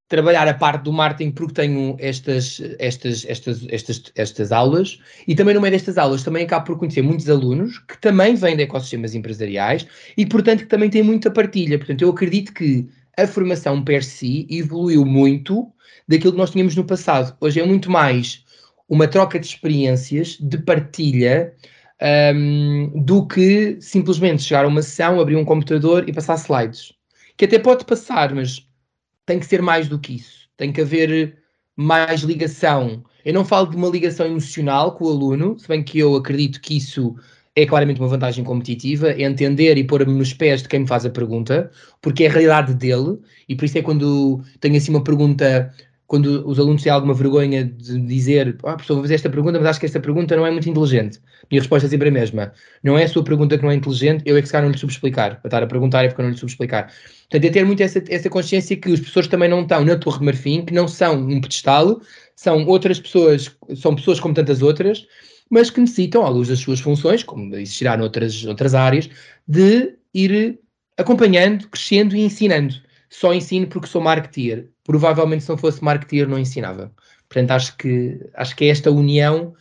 [0.10, 5.54] trabalhar a parte do marketing porque tenho estas, estas, estas, estas, estas aulas e também
[5.54, 9.14] no meio destas aulas também acabo por conhecer muitos alunos que também vêm de ecossistemas
[9.14, 11.78] empresariais e portanto que também têm muita partilha.
[11.78, 15.72] Portanto, eu acredito que a formação per si evoluiu muito
[16.08, 17.38] daquilo que nós tínhamos no passado.
[17.40, 18.44] Hoje é muito mais
[18.90, 21.54] uma troca de experiências, de partilha,
[22.34, 26.94] um, do que simplesmente chegar a uma sessão, abrir um computador e passar slides.
[27.38, 28.68] Que até pode passar, mas
[29.30, 30.50] tem que ser mais do que isso.
[30.58, 31.38] Tem que haver
[31.76, 33.04] mais ligação.
[33.24, 36.60] Eu não falo de uma ligação emocional com o aluno, se bem que eu acredito
[36.60, 37.16] que isso
[37.56, 41.06] é claramente uma vantagem competitiva, é entender e pôr-me nos pés de quem me faz
[41.06, 41.70] a pergunta,
[42.02, 45.72] porque é a realidade dele, e por isso é quando tenho assim uma pergunta,
[46.10, 49.68] quando os alunos têm alguma vergonha de dizer, ah, professor, vou fazer esta pergunta, mas
[49.68, 51.20] acho que esta pergunta não é muito inteligente.
[51.52, 52.52] Minha resposta é sempre a mesma.
[52.84, 54.72] Não é a sua pergunta que não é inteligente, eu é que se calhar não
[54.72, 55.40] lhe subexplicar.
[55.40, 56.92] Para estar a perguntar é porque eu não lhe subexplicar.
[57.30, 60.18] Portanto, é ter muito essa, essa consciência que os professores também não estão na Torre
[60.18, 62.02] de Marfim, que não são um pedestal,
[62.36, 65.06] são outras pessoas, são pessoas como tantas outras,
[65.48, 69.08] mas que necessitam, à luz das suas funções, como existirá noutras, outras áreas,
[69.48, 70.58] de ir
[70.98, 72.74] acompanhando, crescendo e ensinando.
[73.12, 74.70] Só ensino porque sou marketeer.
[74.90, 76.92] Provavelmente, se não fosse marketeer, não ensinava.
[77.30, 79.54] Portanto, acho que, acho que é esta união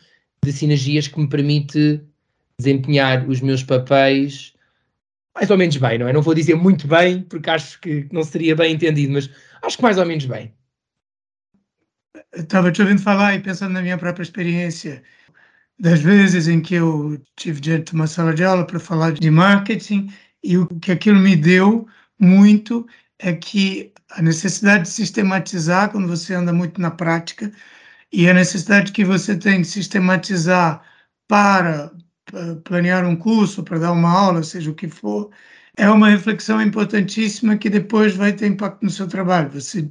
[0.42, 2.00] de sinergias que me permite
[2.58, 4.54] desempenhar os meus papéis
[5.34, 6.14] mais ou menos bem, não é?
[6.14, 9.28] Não vou dizer muito bem, porque acho que não seria bem entendido, mas
[9.62, 10.50] acho que mais ou menos bem.
[12.34, 15.02] Estava te ouvindo falar e pensando na minha própria experiência,
[15.78, 19.30] das vezes em que eu tive diante de uma sala de aula para falar de
[19.30, 20.10] marketing,
[20.42, 21.86] e o que aquilo me deu
[22.18, 22.88] muito
[23.18, 27.52] é que a necessidade de sistematizar, quando você anda muito na prática,
[28.12, 30.82] e a necessidade que você tem de sistematizar
[31.26, 31.92] para
[32.64, 35.30] planear um curso, para dar uma aula, seja o que for,
[35.76, 39.50] é uma reflexão importantíssima que depois vai ter impacto no seu trabalho.
[39.50, 39.90] Você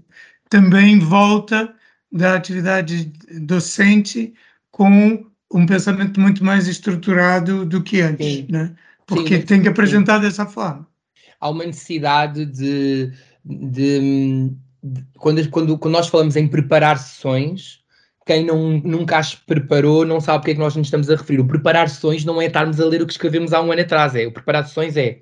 [0.49, 1.73] também volta
[2.11, 3.11] da atividade
[3.41, 4.33] docente
[4.71, 8.47] com um pensamento muito mais estruturado do que antes, Sim.
[8.49, 8.75] né?
[9.05, 10.86] Porque Sim, tem que apresentar dessa forma.
[11.39, 13.11] Há uma necessidade de,
[13.45, 14.51] de,
[14.83, 17.83] de, quando, quando, quando nós falamos em preparar sessões,
[18.25, 21.15] quem não, nunca as preparou não sabe o que é que nós nos estamos a
[21.15, 21.39] referir.
[21.39, 24.15] O preparar sessões não é estarmos a ler o que escrevemos há um ano atrás,
[24.15, 25.21] é o preparar sessões é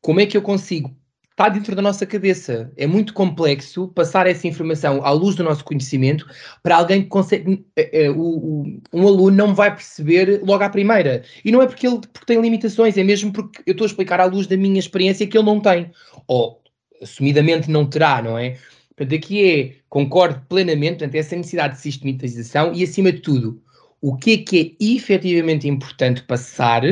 [0.00, 0.96] como é que eu consigo
[1.40, 2.70] está dentro da nossa cabeça.
[2.76, 6.26] É muito complexo passar essa informação à luz do nosso conhecimento
[6.62, 7.64] para alguém que consegue.
[8.06, 11.24] Uh, uh, um aluno não vai perceber logo à primeira.
[11.42, 14.20] E não é porque ele porque tem limitações, é mesmo porque eu estou a explicar
[14.20, 15.90] à luz da minha experiência que ele não tem.
[16.26, 16.60] Ou
[17.00, 18.58] assumidamente não terá, não é?
[18.94, 23.62] Portanto, aqui é, concordo plenamente, portanto, essa necessidade de sistematização e, acima de tudo,
[24.02, 26.84] o que é que é efetivamente importante passar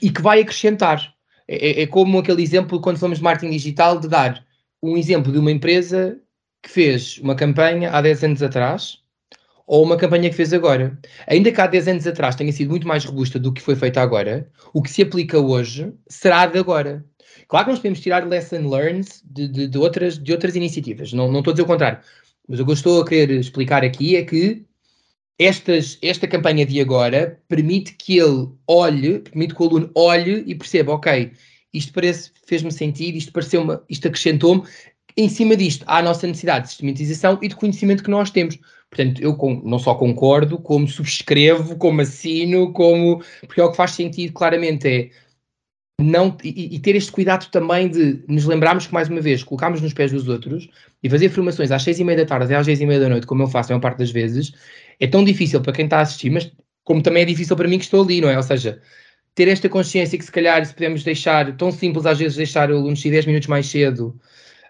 [0.00, 1.11] e que vai acrescentar.
[1.48, 4.44] É, é, é, como aquele exemplo quando falamos de marketing digital de dar
[4.82, 6.18] um exemplo de uma empresa
[6.62, 8.98] que fez uma campanha há 10 anos atrás
[9.66, 10.98] ou uma campanha que fez agora.
[11.26, 14.00] Ainda que há 10 anos atrás tenha sido muito mais robusta do que foi feita
[14.00, 17.04] agora, o que se aplica hoje será de agora.
[17.48, 21.30] Claro que nós podemos tirar lesson learned de, de, de, outras, de outras iniciativas, não,
[21.30, 22.00] não estou a dizer o contrário,
[22.48, 24.64] mas o que eu estou a querer explicar aqui é que
[25.44, 30.54] estas, esta campanha de agora permite que ele olhe, permite que o aluno olhe e
[30.54, 31.32] perceba, ok,
[31.72, 34.62] isto parece, fez-me sentido, isto pareceu-me, isto acrescentou-me,
[35.16, 38.58] em cima disto há a nossa necessidade de sistematização e de conhecimento que nós temos.
[38.90, 43.22] Portanto, eu com, não só concordo, como subscrevo, como assino, como.
[43.40, 45.10] Porque é o que faz sentido claramente é
[46.02, 49.80] não e, e, ter este cuidado também de nos lembrarmos que, mais uma vez, colocamos
[49.80, 50.68] nos pés dos outros
[51.02, 53.26] e fazer formações às seis e meia da tarde às seis e meia da noite,
[53.26, 54.52] como eu faço a maior parte das vezes,
[55.02, 56.48] é tão difícil para quem está a assistir, mas
[56.84, 58.36] como também é difícil para mim que estou ali, não é?
[58.36, 58.80] Ou seja,
[59.34, 62.76] ter esta consciência que se calhar se podemos deixar, tão simples às vezes deixar o
[62.76, 64.16] aluno 10 minutos mais cedo,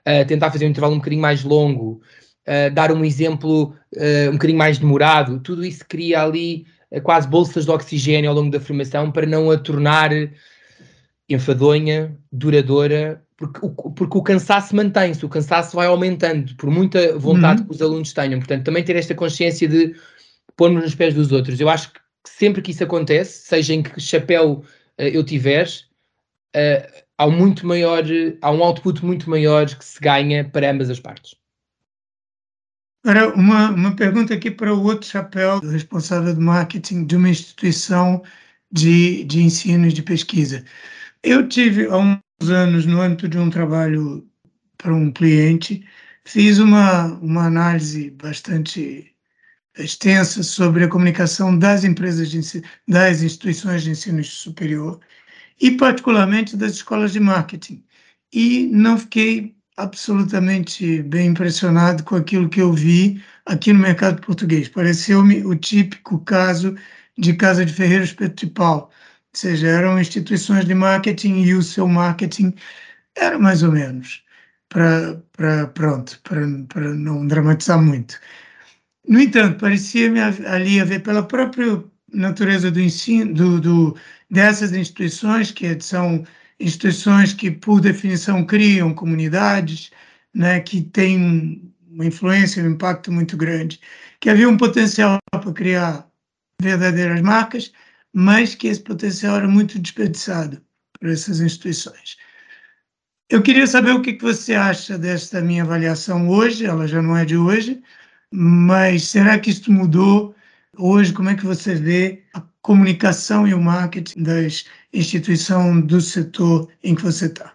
[0.08, 2.00] uh, tentar fazer um intervalo um bocadinho mais longo,
[2.48, 6.64] uh, dar um exemplo uh, um bocadinho mais demorado, tudo isso cria ali
[7.02, 10.10] quase bolsas de oxigênio ao longo da formação para não a tornar
[11.28, 17.60] enfadonha, duradoura, porque o, porque o cansaço mantém-se, o cansaço vai aumentando por muita vontade
[17.60, 17.66] uhum.
[17.66, 18.38] que os alunos tenham.
[18.38, 19.94] Portanto, também ter esta consciência de
[20.62, 21.58] pôr-nos nos pés dos outros.
[21.58, 24.62] Eu acho que sempre que isso acontece, seja em que chapéu uh,
[24.96, 28.04] eu tiver, uh, há, um muito maior,
[28.40, 31.34] há um output muito maior que se ganha para ambas as partes.
[33.04, 38.22] Agora, uma, uma pergunta aqui para o outro chapéu, responsável de marketing de uma instituição
[38.70, 40.64] de, de ensino e de pesquisa.
[41.24, 44.24] Eu tive há uns anos, no âmbito de um trabalho
[44.78, 45.84] para um cliente,
[46.24, 49.11] fiz uma, uma análise bastante
[49.78, 55.00] extensa sobre a comunicação das empresas de das instituições de ensino superior
[55.60, 57.84] e particularmente das escolas de marketing.
[58.32, 64.68] E não fiquei absolutamente bem impressionado com aquilo que eu vi aqui no mercado português.
[64.68, 66.76] Pareceu-me o típico caso
[67.18, 68.90] de casa de ferreiro espeto de pau
[69.34, 72.54] ou seja, eram instituições de marketing e o seu marketing
[73.16, 74.24] era mais ou menos,
[74.68, 75.22] para,
[75.74, 76.46] pronto, para,
[76.94, 78.20] não dramatizar muito.
[79.06, 83.96] No entanto, parecia-me ali haver, pela própria natureza do ensino, do, do,
[84.30, 86.24] dessas instituições, que são
[86.60, 89.90] instituições que, por definição, criam comunidades,
[90.32, 93.80] né, que têm uma influência, um impacto muito grande,
[94.20, 96.08] que havia um potencial para criar
[96.60, 97.72] verdadeiras marcas,
[98.12, 100.62] mas que esse potencial era muito desperdiçado
[100.98, 102.16] por essas instituições.
[103.28, 107.24] Eu queria saber o que você acha desta minha avaliação hoje, ela já não é
[107.24, 107.82] de hoje,
[108.32, 110.34] mas será que isto mudou
[110.78, 111.12] hoje?
[111.12, 116.94] Como é que você vê a comunicação e o marketing das instituições do setor em
[116.94, 117.54] que você está?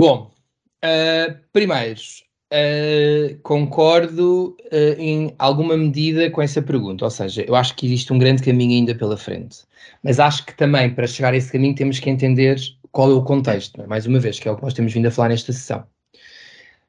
[0.00, 0.32] Bom,
[0.84, 2.00] uh, primeiro,
[2.52, 8.12] Uh, concordo uh, em alguma medida com essa pergunta, ou seja, eu acho que existe
[8.12, 9.64] um grande caminho ainda pela frente,
[10.04, 12.60] mas acho que também para chegar a esse caminho temos que entender
[12.92, 13.86] qual é o contexto, é?
[13.88, 15.84] mais uma vez, que é o que nós temos vindo a falar nesta sessão.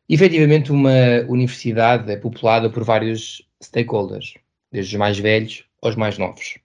[0.08, 4.36] Efetivamente, uma universidade é populada por vários stakeholders,
[4.72, 6.60] desde os mais velhos aos mais novos.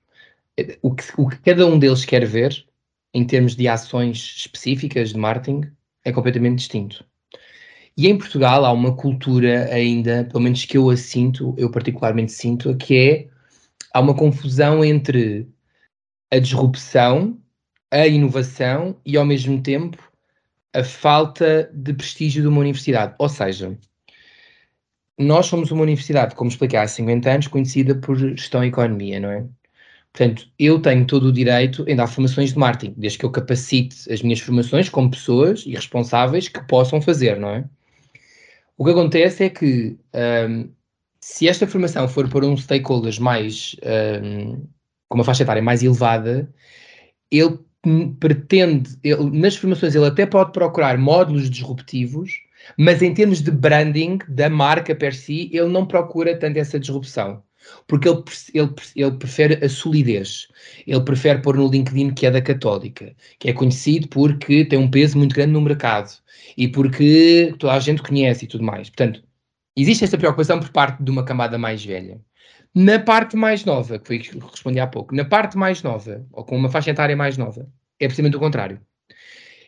[0.83, 2.67] O que, o que cada um deles quer ver,
[3.15, 5.73] em termos de ações específicas de marketing,
[6.05, 7.05] é completamente distinto.
[7.97, 12.33] E em Portugal há uma cultura ainda, pelo menos que eu a sinto, eu particularmente
[12.33, 13.29] sinto, que é
[13.93, 15.49] há uma confusão entre
[16.31, 17.39] a disrupção,
[17.91, 20.10] a inovação e ao mesmo tempo
[20.73, 23.15] a falta de prestígio de uma universidade.
[23.19, 23.77] Ou seja,
[25.19, 29.31] nós somos uma universidade, como expliquei há 50 anos, conhecida por gestão e economia, não
[29.31, 29.47] é?
[30.13, 34.13] Portanto, eu tenho todo o direito em dar formações de marketing, desde que eu capacite
[34.13, 37.65] as minhas formações com pessoas e responsáveis que possam fazer, não é?
[38.77, 39.99] O que acontece é que
[40.49, 40.71] um,
[41.21, 43.77] se esta formação for para um stakeholders mais
[44.23, 44.67] um,
[45.09, 46.53] com uma faixa etária mais elevada,
[47.31, 47.59] ele
[48.19, 52.43] pretende, ele, nas formações, ele até pode procurar módulos disruptivos,
[52.77, 57.43] mas em termos de branding da marca per si, ele não procura tanto essa disrupção.
[57.87, 58.23] Porque ele,
[58.55, 60.49] ele, ele prefere a solidez.
[60.87, 64.91] Ele prefere pôr no LinkedIn que é da Católica, que é conhecido porque tem um
[64.91, 66.11] peso muito grande no mercado
[66.57, 68.89] e porque toda a gente conhece e tudo mais.
[68.89, 69.23] Portanto,
[69.77, 72.21] existe essa preocupação por parte de uma camada mais velha.
[72.75, 76.45] Na parte mais nova, que foi que respondi há pouco, na parte mais nova, ou
[76.45, 77.69] com uma faixa etária mais nova,
[77.99, 78.81] é precisamente o contrário.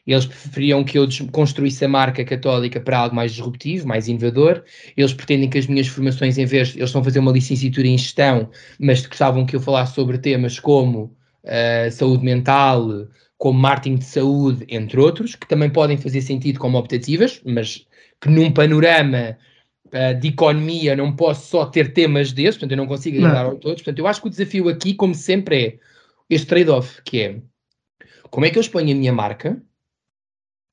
[0.06, 4.64] Eles preferiam que eu construísse a marca católica para algo mais disruptivo, mais inovador.
[4.96, 7.96] Eles pretendem que as minhas formações, em vez, eles estão a fazer uma licenciatura em
[7.96, 8.50] gestão,
[8.80, 13.06] mas gostavam que eu falasse sobre temas como uh, saúde mental,
[13.38, 17.86] como marketing de saúde, entre outros, que também podem fazer sentido como optativas, mas
[18.20, 19.36] que num panorama
[19.92, 23.54] uh, de economia não posso só ter temas desses, portanto eu não consigo agradar a
[23.56, 23.82] todos.
[23.82, 25.78] Portanto, eu acho que o desafio aqui, como sempre, é
[26.28, 27.40] este trade-off, que é
[28.30, 29.62] como é que eu exponho a minha marca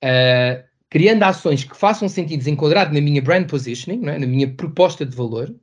[0.04, 4.18] uh, criando ações que façam sentido enquadrado na minha brand positioning, é?
[4.18, 5.54] na minha proposta de valor,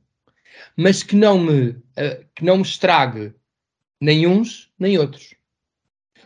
[0.75, 3.33] mas que não me, uh, que não me estrague
[3.99, 5.36] nem uns nem outros.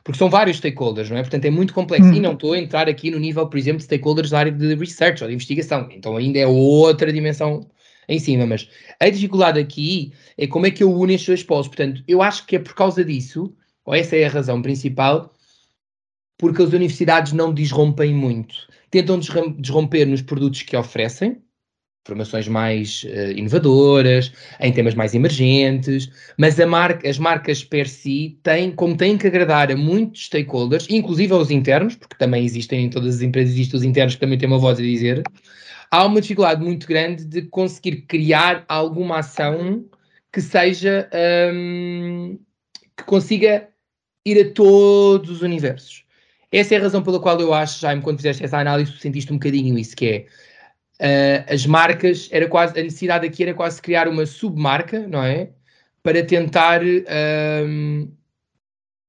[0.04, 1.22] Porque são vários stakeholders, não é?
[1.22, 2.10] Portanto, é muito complexo.
[2.10, 2.14] Hum.
[2.14, 4.76] E não estou a entrar aqui no nível, por exemplo, de stakeholders da área de
[4.76, 5.88] research ou de investigação.
[5.92, 7.70] Então, ainda é outra dimensão
[8.08, 8.46] em cima.
[8.46, 8.68] Mas
[9.00, 11.68] a dificuldade aqui é como é que eu uno estes dois polos.
[11.68, 13.54] Portanto, eu acho que é por causa disso,
[13.86, 15.34] ou essa é a razão principal,
[16.38, 18.56] porque as universidades não disrompem muito.
[18.90, 21.38] Tentam desromper nos produtos que oferecem,
[22.04, 28.72] formações mais uh, inovadoras, em temas mais emergentes, mas marca, as marcas per si têm,
[28.72, 33.16] como têm que agradar a muitos stakeholders, inclusive aos internos, porque também existem em todas
[33.16, 35.24] as empresas, existem os internos que também têm uma voz a dizer,
[35.92, 39.86] há uma dificuldade muito grande de conseguir criar alguma ação
[40.32, 41.10] que seja
[41.54, 42.40] um,
[42.98, 43.68] que consiga
[44.26, 46.06] ir a todos os universos.
[46.52, 49.38] Essa é a razão pela qual eu acho, Jaime, quando fizeste essa análise, sentiste um
[49.38, 50.26] bocadinho isso, que é
[51.02, 55.50] uh, as marcas, era quase, a necessidade aqui era quase criar uma submarca, não é?
[56.04, 58.12] Para tentar um,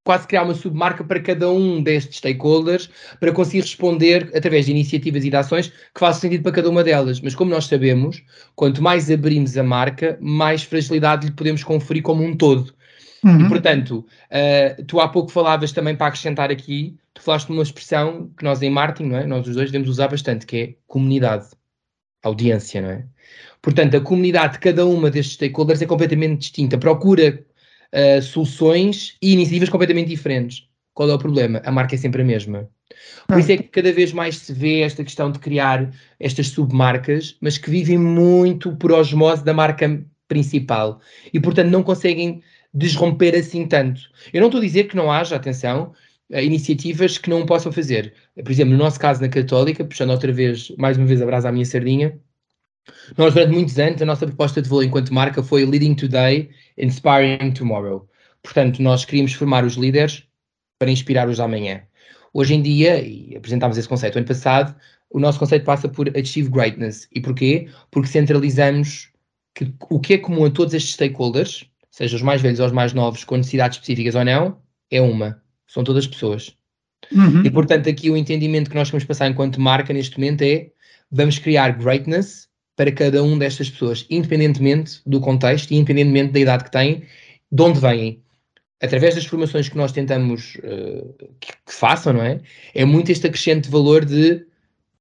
[0.05, 2.91] quase criar uma submarca para cada um destes stakeholders,
[3.21, 6.83] para conseguir responder através de iniciativas e de ações que façam sentido para cada uma
[6.83, 7.21] delas.
[7.21, 8.23] Mas como nós sabemos,
[8.57, 12.75] quanto mais abrimos a marca, mais fragilidade lhe podemos conferir como um todo.
[13.25, 13.47] Uhum.
[13.47, 17.63] E, portanto, uh, tu há pouco falavas também para acrescentar aqui, tu falaste de uma
[17.63, 19.27] expressão que nós em marketing, não é?
[19.27, 21.47] Nós os dois devemos usar bastante, que é comunidade,
[22.23, 23.05] audiência, não é?
[23.61, 27.45] Portanto, a comunidade de cada uma destes stakeholders é completamente distinta, procura
[27.93, 30.69] uh, soluções e iniciativas completamente diferentes.
[30.95, 31.63] Qual é o problema?
[31.65, 32.69] A marca é sempre a mesma.
[33.27, 37.37] Por isso é que cada vez mais se vê esta questão de criar estas submarcas,
[37.41, 41.01] mas que vivem muito por osmose da marca principal
[41.33, 42.43] e, portanto, não conseguem
[42.75, 44.01] desromper assim tanto.
[44.33, 45.93] Eu não estou a dizer que não haja, atenção,
[46.31, 48.15] iniciativas que não possam fazer.
[48.35, 51.49] Por exemplo, no nosso caso na Católica, puxando outra vez, mais uma vez a brasa
[51.49, 52.19] à minha sardinha,
[53.17, 57.53] nós durante muitos anos a nossa proposta de valor enquanto marca foi Leading Today, Inspiring
[57.53, 58.09] Tomorrow.
[58.43, 60.27] Portanto, nós queríamos formar os líderes
[60.79, 61.83] para inspirar os amanhã.
[62.33, 64.75] Hoje em dia, e apresentámos esse conceito ano passado,
[65.11, 67.07] o nosso conceito passa por Achieve Greatness.
[67.13, 67.69] E porquê?
[67.91, 69.11] Porque centralizamos
[69.55, 72.73] que, o que é comum a todos estes stakeholders, seja os mais velhos ou os
[72.73, 74.59] mais novos, com necessidades específicas ou não,
[74.91, 75.43] é uma.
[75.73, 76.55] São todas pessoas.
[77.11, 77.43] Uhum.
[77.45, 80.71] E portanto, aqui o entendimento que nós queremos passar enquanto marca neste momento é
[81.11, 82.47] vamos criar greatness
[82.77, 87.05] para cada um destas pessoas, independentemente do contexto e independentemente da idade que têm,
[87.51, 88.23] de onde vêm.
[88.83, 92.41] Através das formações que nós tentamos uh, que, que, façam, não é?
[92.75, 94.45] É muito este acrescente valor de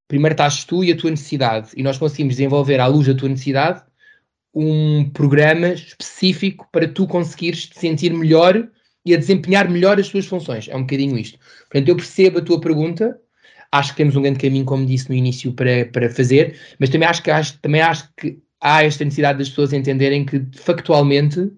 [0.07, 3.29] primeiro estás tu e a tua necessidade, e nós conseguimos desenvolver à luz da tua
[3.29, 3.81] necessidade
[4.53, 8.69] um programa específico para tu conseguires te sentir melhor
[9.05, 10.67] e a desempenhar melhor as tuas funções.
[10.67, 11.39] É um bocadinho isto.
[11.69, 13.19] Portanto, eu percebo a tua pergunta,
[13.71, 17.07] acho que temos um grande caminho, como disse no início, para, para fazer, mas também
[17.07, 21.51] acho, que, acho, também acho que há esta necessidade das pessoas entenderem que, factualmente,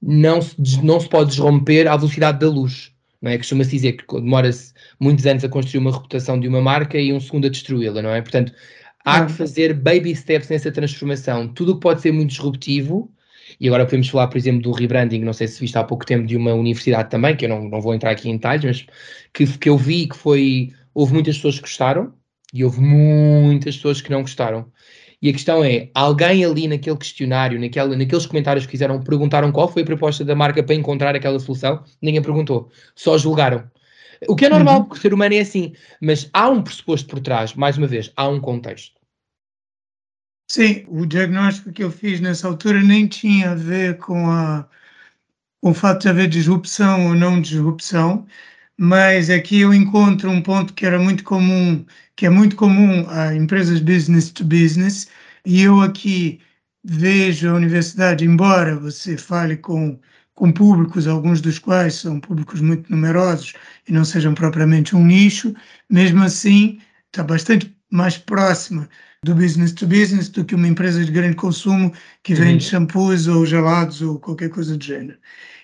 [0.00, 2.92] não se, não se pode desromper à velocidade da luz.
[3.20, 3.38] Não é?
[3.38, 7.18] Costuma-se dizer que demora-se muitos anos a construir uma reputação de uma marca e um
[7.18, 8.20] segundo a destruí-la, não é?
[8.20, 8.52] Portanto,
[9.04, 11.48] há que fazer baby steps nessa transformação.
[11.48, 13.10] Tudo que pode ser muito disruptivo,
[13.60, 16.26] e agora podemos falar, por exemplo, do rebranding, não sei se viste há pouco tempo
[16.26, 18.86] de uma universidade também, que eu não, não vou entrar aqui em detalhes, mas
[19.32, 22.12] que, que eu vi que foi, houve muitas pessoas que gostaram
[22.52, 24.70] e houve muitas pessoas que não gostaram.
[25.20, 29.68] E a questão é, alguém ali naquele questionário, naquele, naqueles comentários que fizeram, perguntaram qual
[29.68, 31.82] foi a proposta da marca para encontrar aquela solução?
[32.02, 33.64] Ninguém perguntou, só julgaram.
[34.28, 34.84] O que é normal, uhum.
[34.84, 38.12] porque o ser humano é assim, mas há um pressuposto por trás, mais uma vez,
[38.16, 38.95] há um contexto.
[40.48, 44.68] Sim, o diagnóstico que eu fiz nessa altura nem tinha a ver com, a,
[45.62, 48.26] com o fato de haver disrupção ou não disrupção,
[48.78, 51.84] mas aqui eu encontro um ponto que era muito comum,
[52.16, 55.08] que é muito comum a empresas business to business,
[55.46, 56.40] e eu aqui
[56.84, 59.98] vejo a universidade, embora você fale com,
[60.34, 63.54] com públicos, alguns dos quais são públicos muito numerosos
[63.88, 65.54] e não sejam propriamente um nicho,
[65.90, 68.88] mesmo assim está bastante mais próxima
[69.26, 72.70] do business to business do que uma empresa de grande consumo que vende uhum.
[72.70, 75.18] shampoos ou gelados ou qualquer coisa do gênero.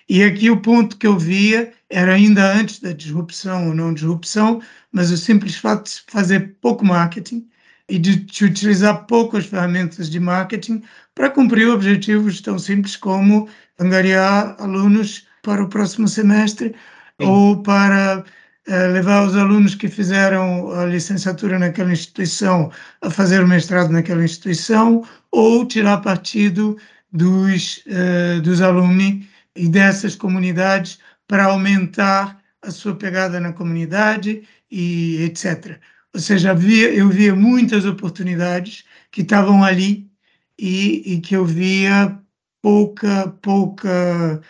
[0.09, 4.61] E aqui o ponto que eu via era ainda antes da disrupção ou não disrupção,
[4.91, 7.47] mas o simples fato de fazer pouco marketing
[7.87, 10.83] e de, de utilizar poucas ferramentas de marketing
[11.15, 13.47] para cumprir objetivos tão simples como
[13.79, 16.75] angariar alunos para o próximo semestre
[17.21, 17.27] Sim.
[17.27, 18.25] ou para
[18.67, 24.23] eh, levar os alunos que fizeram a licenciatura naquela instituição a fazer o mestrado naquela
[24.23, 26.77] instituição ou tirar partido
[27.11, 35.23] dos, uh, dos alunos e dessas comunidades para aumentar a sua pegada na comunidade e
[35.23, 35.79] etc.
[36.13, 40.09] Ou seja, havia, eu via muitas oportunidades que estavam ali
[40.57, 42.17] e, e que eu via
[42.61, 44.41] pouca, pouca,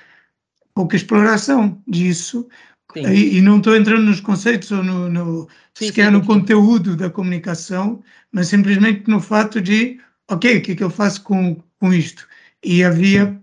[0.73, 2.47] pouca exploração disso,
[2.95, 6.27] e, e, não estou entrando nos conceitos ou no, no sim, sequer sim, no sim.
[6.27, 11.23] conteúdo da comunicação, mas simplesmente no fato de, ok, o que, é que eu faço
[11.23, 12.27] com, com isto?
[12.63, 13.39] E havia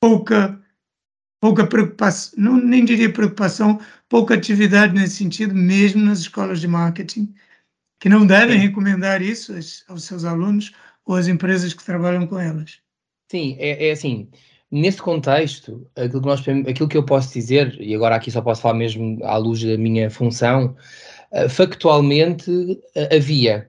[0.00, 0.60] pouca,
[1.40, 7.34] pouca preocupação, não, nem diria preocupação, pouca atividade nesse sentido, mesmo nas escolas de marketing,
[8.00, 10.72] que não devem recomendar isso aos, aos seus alunos
[11.04, 12.80] ou às empresas que trabalham com elas.
[13.30, 14.28] Sim, é, é assim,
[14.74, 18.60] nesse contexto, aquilo que, nós, aquilo que eu posso dizer, e agora aqui só posso
[18.60, 20.76] falar mesmo à luz da minha função,
[21.30, 23.68] uh, factualmente uh, havia.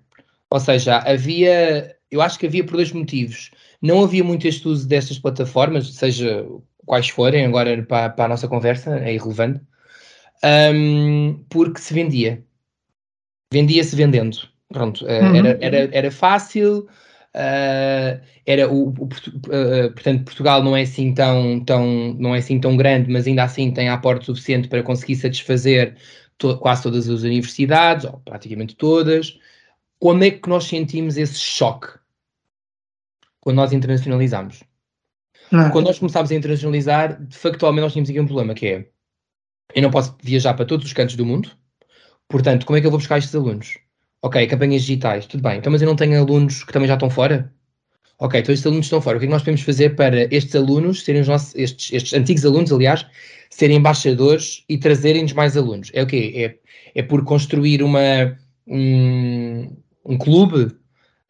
[0.50, 3.52] Ou seja, havia, eu acho que havia por dois motivos.
[3.84, 6.44] Não havia muito este uso destas plataformas, seja
[6.88, 9.62] quais forem, agora para, para a nossa conversa, é irrelevante,
[10.74, 12.44] um, porque se vendia.
[13.54, 14.38] Vendia-se vendendo.
[14.74, 15.36] Pronto, uh, uhum.
[15.36, 16.88] era, era, era fácil,
[17.36, 22.62] Uh, era o, o uh, portanto Portugal não é assim tão, tão não é assim
[22.62, 25.98] tão grande mas ainda assim tem aporte suficiente para conseguir satisfazer
[26.38, 29.38] to quase todas as universidades ou praticamente todas.
[30.00, 31.88] Quando é que nós sentimos esse choque?
[33.42, 34.64] Quando nós internacionalizamos.
[35.52, 35.70] Não.
[35.72, 38.90] quando nós começámos a internacionalizar factualmente nós tínhamos aqui um problema que é
[39.76, 41.52] eu não posso viajar para todos os cantos do mundo
[42.28, 43.78] portanto como é que eu vou buscar estes alunos
[44.26, 45.60] Ok, campanhas digitais, tudo bem.
[45.60, 47.54] Então, mas eu não tenho alunos que também já estão fora?
[48.18, 49.18] Ok, então estes alunos estão fora.
[49.18, 52.14] O que é que nós podemos fazer para estes alunos serem os nossos, estes, estes
[52.16, 53.06] antigos alunos, aliás,
[53.52, 55.92] serem embaixadores e trazerem-nos mais alunos?
[55.94, 56.34] É o quê?
[56.36, 60.76] É, é por construir uma, um, um clube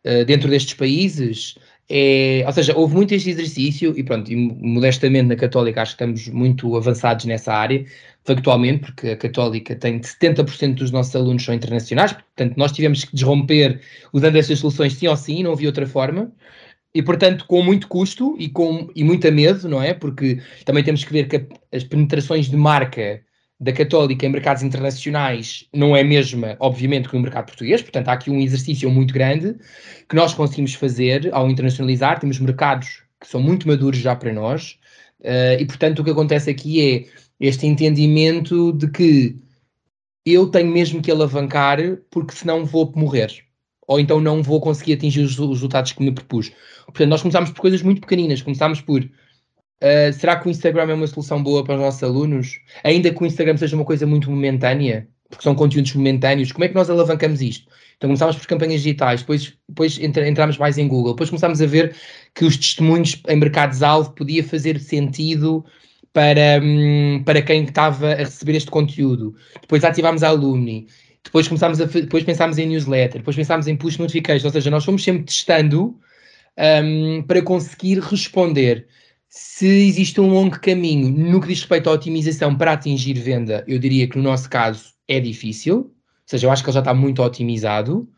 [0.05, 1.55] uh, dentro destes países?
[1.87, 6.03] É, ou seja, houve muito este exercício e pronto, e modestamente na Católica acho que
[6.03, 7.85] estamos muito avançados nessa área,
[8.23, 13.15] factualmente, porque a Católica tem 70% dos nossos alunos são internacionais, portanto nós tivemos que
[13.15, 13.81] desromper
[14.11, 16.31] usando essas soluções sim ou sim, não havia outra forma.
[16.93, 19.93] E, portanto, com muito custo e com e muito medo, não é?
[19.93, 23.21] Porque também temos que ver que as penetrações de marca
[23.59, 28.09] da Católica em mercados internacionais não é a mesma, obviamente, que no mercado português, portanto
[28.09, 29.55] há aqui um exercício muito grande
[30.09, 34.77] que nós conseguimos fazer ao internacionalizar, temos mercados que são muito maduros já para nós,
[35.21, 37.05] uh, e portanto o que acontece aqui é
[37.39, 39.37] este entendimento de que
[40.25, 41.79] eu tenho mesmo que alavancar
[42.09, 43.31] porque senão vou morrer.
[43.87, 46.51] Ou então não vou conseguir atingir os resultados que me propus.
[46.85, 48.41] Portanto, nós começámos por coisas muito pequeninas.
[48.41, 49.07] Começámos por
[49.81, 52.59] uh, será que o Instagram é uma solução boa para os nossos alunos?
[52.83, 56.67] Ainda que o Instagram seja uma coisa muito momentânea, porque são conteúdos momentâneos, como é
[56.67, 57.67] que nós alavancamos isto?
[57.97, 61.95] Então começámos por campanhas digitais, depois, depois entramos mais em Google, depois começámos a ver
[62.33, 65.65] que os testemunhos em mercados-alvo podia fazer sentido
[66.11, 69.35] para, hum, para quem estava a receber este conteúdo.
[69.61, 70.87] Depois ativámos a Alumni.
[71.23, 74.85] Depois começámos a depois pensámos em newsletter, depois pensámos em push notifications, ou seja, nós
[74.85, 75.99] fomos sempre testando
[76.83, 78.87] um, para conseguir responder.
[79.37, 83.77] Se existe um longo caminho no que diz respeito à otimização para atingir venda, eu
[83.77, 85.91] diria que no nosso caso é difícil, ou
[86.25, 88.09] seja, eu acho que ele já está muito otimizado.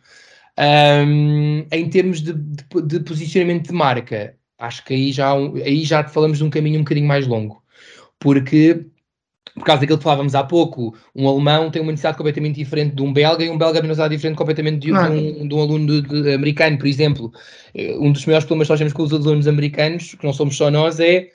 [0.59, 6.03] Um, em termos de, de, de, posicionamento de marca, acho que aí já, aí já
[6.07, 7.63] falamos de um caminho um bocadinho mais longo
[8.19, 8.85] porque
[9.55, 13.01] por causa daquilo que falávamos há pouco, um alemão tem uma necessidade completamente diferente de
[13.01, 16.01] um belga e um belga tem uma necessidade diferente completamente de, um, de um, aluno
[16.01, 17.31] de, de, americano, por exemplo.
[17.73, 20.55] Eh, um dos maiores problemas que nós temos com os alunos americanos, que não somos
[20.57, 21.29] só nós, é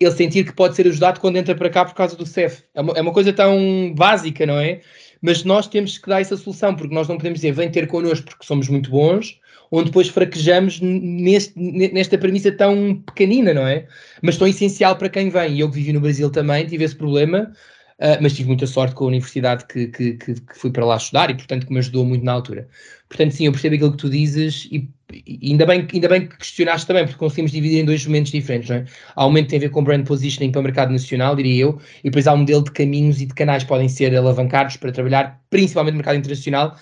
[0.00, 2.62] ele sentir que pode ser ajudado quando entra para cá por causa do CEF.
[2.74, 4.80] É uma, é uma coisa tão básica, não é?
[5.22, 8.26] Mas nós temos que dar essa solução, porque nós não podemos dizer vem ter connosco
[8.26, 9.40] porque somos muito bons,
[9.74, 13.86] onde depois fraquejamos neste, nesta premissa tão pequenina, não é?
[14.22, 15.54] Mas tão essencial para quem vem.
[15.54, 17.52] E eu que vivi no Brasil também tive esse problema.
[17.96, 20.96] Uh, mas tive muita sorte com a universidade que, que, que, que, fui para lá
[20.96, 22.68] estudar e, portanto, que me ajudou muito na altura.
[23.08, 26.36] Portanto, sim, eu percebo aquilo que tu dizes e, e ainda, bem, ainda bem que
[26.36, 28.84] questionaste também, porque conseguimos dividir em dois momentos diferentes, não é?
[29.14, 31.62] Há um momento que tem a ver com brand positioning para o mercado nacional, diria
[31.62, 34.76] eu, e depois há um modelo de caminhos e de canais que podem ser alavancados
[34.76, 36.76] para trabalhar principalmente no mercado internacional,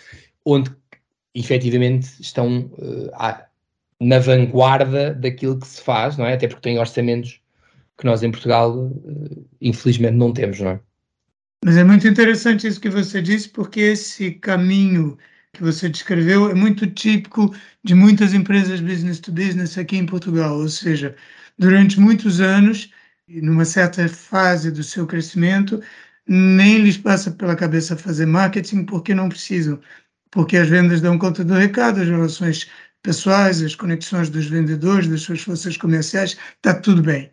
[0.47, 0.71] onde
[1.35, 3.47] efetivamente estão uh, à,
[4.01, 6.35] na vanguarda daquilo que se faz, não é?
[6.35, 7.41] Até porque têm orçamentos
[7.99, 10.81] que nós em Portugal, uh, infelizmente, não temos, não é?
[11.65, 15.17] Mas é muito interessante isso que você disse, porque esse caminho
[15.53, 17.55] que você descreveu é muito típico
[17.85, 21.15] de muitas empresas business to business aqui em Portugal, ou seja,
[21.59, 22.91] durante muitos anos,
[23.29, 25.81] numa certa fase do seu crescimento,
[26.27, 29.81] nem lhes passa pela cabeça fazer marketing porque não precisam,
[30.33, 32.69] porque as vendas dão conta do recado, as relações
[33.03, 37.31] pessoais, as conexões dos vendedores, das suas forças comerciais, está tudo bem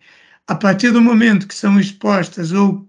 [0.50, 2.88] a partir do momento que são expostas ou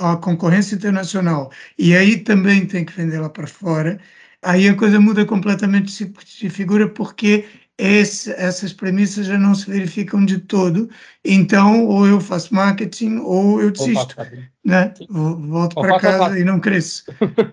[0.00, 4.00] à concorrência internacional e aí também tem que vender lá para fora,
[4.42, 7.46] aí a coisa muda completamente de figura porque
[7.78, 10.90] esse, essas premissas já não se verificam de todo.
[11.24, 14.16] Então, ou eu faço marketing ou eu desisto,
[14.62, 14.92] né?
[15.08, 17.04] volto para casa e não cresço,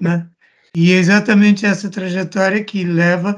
[0.01, 0.27] né?
[0.79, 3.35] E é exatamente essa trajetória que leva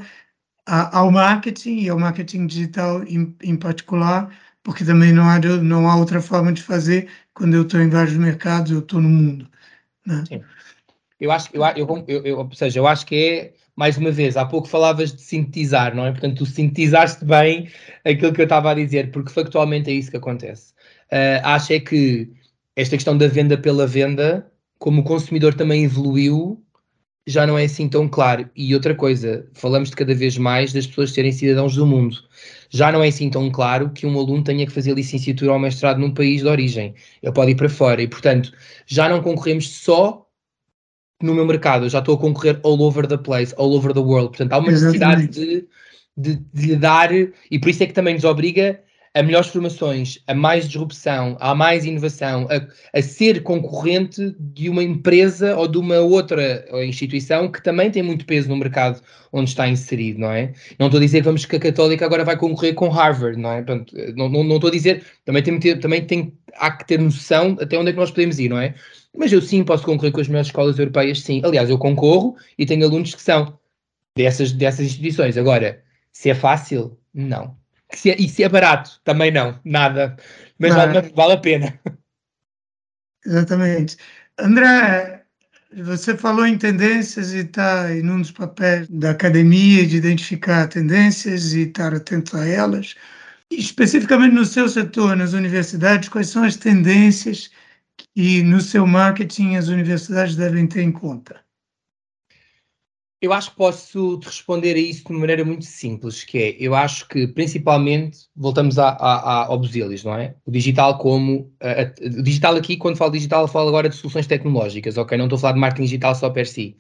[0.66, 4.30] a, ao marketing e ao marketing digital em, em particular
[4.62, 8.18] porque também não há, não há outra forma de fazer quando eu estou em vários
[8.18, 9.48] mercados, eu estou no mundo.
[10.06, 10.22] Né?
[10.28, 10.42] Sim.
[11.18, 14.36] Eu acho, eu, eu, eu, eu, ou seja, eu acho que é, mais uma vez,
[14.36, 16.12] há pouco falavas de sintetizar, não é?
[16.12, 17.70] Portanto, tu sintetizaste bem
[18.04, 20.74] aquilo que eu estava a dizer, porque factualmente é isso que acontece.
[21.10, 22.30] Uh, acho é que
[22.76, 26.62] esta questão da venda pela venda, como o consumidor também evoluiu,
[27.30, 28.50] já não é assim tão claro.
[28.56, 32.18] E outra coisa, falamos de cada vez mais das pessoas serem cidadãos do mundo.
[32.70, 36.00] Já não é assim tão claro que um aluno tenha que fazer licenciatura ou mestrado
[36.00, 36.96] num país de origem.
[37.22, 38.02] Ele pode ir para fora.
[38.02, 38.52] E, portanto,
[38.88, 40.26] já não concorremos só
[41.22, 41.86] no meu mercado.
[41.86, 44.30] Eu já estou a concorrer all over the place, all over the world.
[44.30, 45.68] Portanto, há uma necessidade de,
[46.18, 48.82] de, de lhe dar, e por isso é que também nos obriga
[49.14, 54.84] a melhores formações, a mais disrupção, a mais inovação, a, a, ser concorrente de uma
[54.84, 59.02] empresa ou de uma outra instituição que também tem muito peso no mercado
[59.32, 60.54] onde está inserido, não é?
[60.78, 63.62] Não estou a dizer vamos que a Católica agora vai concorrer com Harvard, não é?
[63.62, 67.58] Portanto, não, não, não estou a dizer, também, tem, também tem, há que ter noção
[67.60, 68.76] até onde é que nós podemos ir, não é?
[69.16, 71.42] Mas eu sim posso concorrer com as melhores escolas europeias, sim.
[71.44, 73.58] Aliás, eu concorro e tenho alunos que são
[74.16, 75.38] dessas, dessas instituições.
[75.38, 75.82] Agora,
[76.12, 77.58] se é fácil, não.
[77.94, 80.16] Se é, e se é barato, também não, nada.
[80.60, 81.80] Mas vale, vale a pena.
[83.26, 83.98] Exatamente.
[84.38, 85.26] André,
[85.74, 91.54] você falou em tendências e está em um dos papéis da academia de identificar tendências
[91.54, 92.96] e estar atento a elas.
[93.52, 97.50] Especificamente no seu setor, nas universidades, quais são as tendências
[98.16, 101.40] que no seu marketing as universidades devem ter em conta?
[103.22, 106.56] Eu acho que posso te responder a isso de uma maneira muito simples, que é,
[106.58, 110.36] eu acho que principalmente, voltamos a, a, a, ao Busilis, não é?
[110.46, 114.98] O digital como, a, o digital aqui, quando falo digital, falo agora de soluções tecnológicas,
[114.98, 115.18] ok?
[115.18, 116.78] Não estou a falar de marketing digital só per si,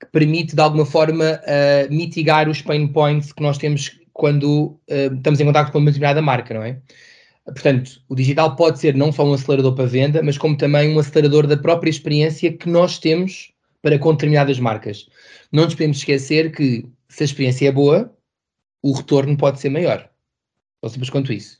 [0.00, 5.14] que permite de alguma forma uh, mitigar os pain points que nós temos quando uh,
[5.16, 6.80] estamos em contato com uma determinada marca, não é?
[7.44, 10.98] Portanto, o digital pode ser não só um acelerador para venda, mas como também um
[10.98, 13.52] acelerador da própria experiência que nós temos
[13.88, 15.06] para com determinadas marcas
[15.50, 18.14] não nos podemos esquecer que se a experiência é boa,
[18.82, 20.06] o retorno pode ser maior.
[20.82, 21.56] Tão simples quanto isso.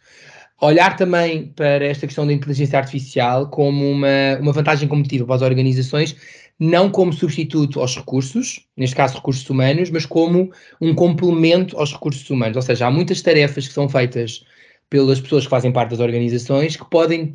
[0.60, 5.42] Olhar também para esta questão da inteligência artificial como uma, uma vantagem competitiva para as
[5.42, 6.16] organizações,
[6.60, 10.52] não como substituto aos recursos, neste caso recursos humanos, mas como
[10.82, 12.56] um complemento aos recursos humanos.
[12.56, 14.44] Ou seja, há muitas tarefas que são feitas
[14.90, 17.32] pelas pessoas que fazem parte das organizações que podem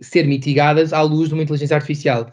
[0.00, 2.28] ser mitigadas à luz de uma inteligência artificial.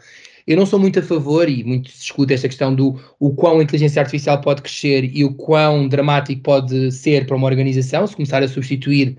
[0.46, 3.60] Eu não sou muito a favor, e muito se discute esta questão do o quão
[3.60, 8.16] a inteligência artificial pode crescer e o quão dramático pode ser para uma organização se
[8.16, 9.18] começar a substituir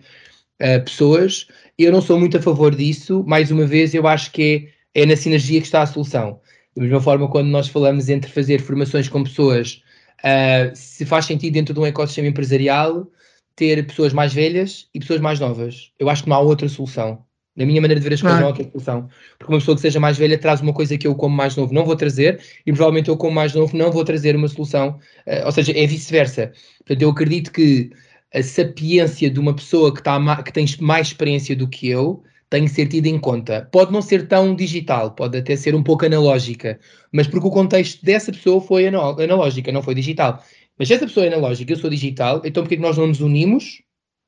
[0.61, 1.47] uh, pessoas.
[1.78, 3.24] Eu não sou muito a favor disso.
[3.26, 6.39] Mais uma vez, eu acho que é, é na sinergia que está a solução.
[6.76, 9.82] Da mesma forma, quando nós falamos entre fazer formações com pessoas,
[10.24, 13.07] uh, se faz sentido dentro de um ecossistema empresarial
[13.55, 15.91] ter pessoas mais velhas e pessoas mais novas.
[15.99, 17.24] Eu acho que não há outra solução.
[17.56, 19.10] Na minha maneira de ver as coisas, não há outra solução.
[19.38, 21.74] Porque uma pessoa que seja mais velha traz uma coisa que eu, como mais novo,
[21.74, 24.99] não vou trazer, e provavelmente eu, como mais novo, não vou trazer uma solução.
[25.28, 26.54] Uh, ou seja, é vice-versa.
[26.80, 27.89] Portanto, eu acredito que
[28.34, 32.66] a sapiência de uma pessoa que, tá, que tem mais experiência do que eu tem
[32.66, 33.68] que ser tida em conta.
[33.72, 36.80] Pode não ser tão digital, pode até ser um pouco analógica,
[37.12, 40.43] mas porque o contexto dessa pessoa foi analógica, não foi digital.
[40.78, 43.22] Mas se essa pessoa é analógica, eu sou digital, então porquê que nós não nos
[43.22, 43.82] unimos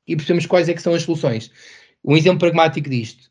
[0.06, 1.50] e percebemos quais é que são as soluções?
[2.04, 3.30] Um exemplo pragmático disto.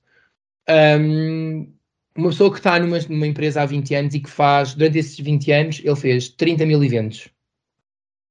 [0.69, 1.71] Um,
[2.15, 5.19] uma pessoa que está numa, numa, empresa há 20 anos e que faz, durante esses
[5.19, 7.27] 20 anos, ele fez 30 mil eventos.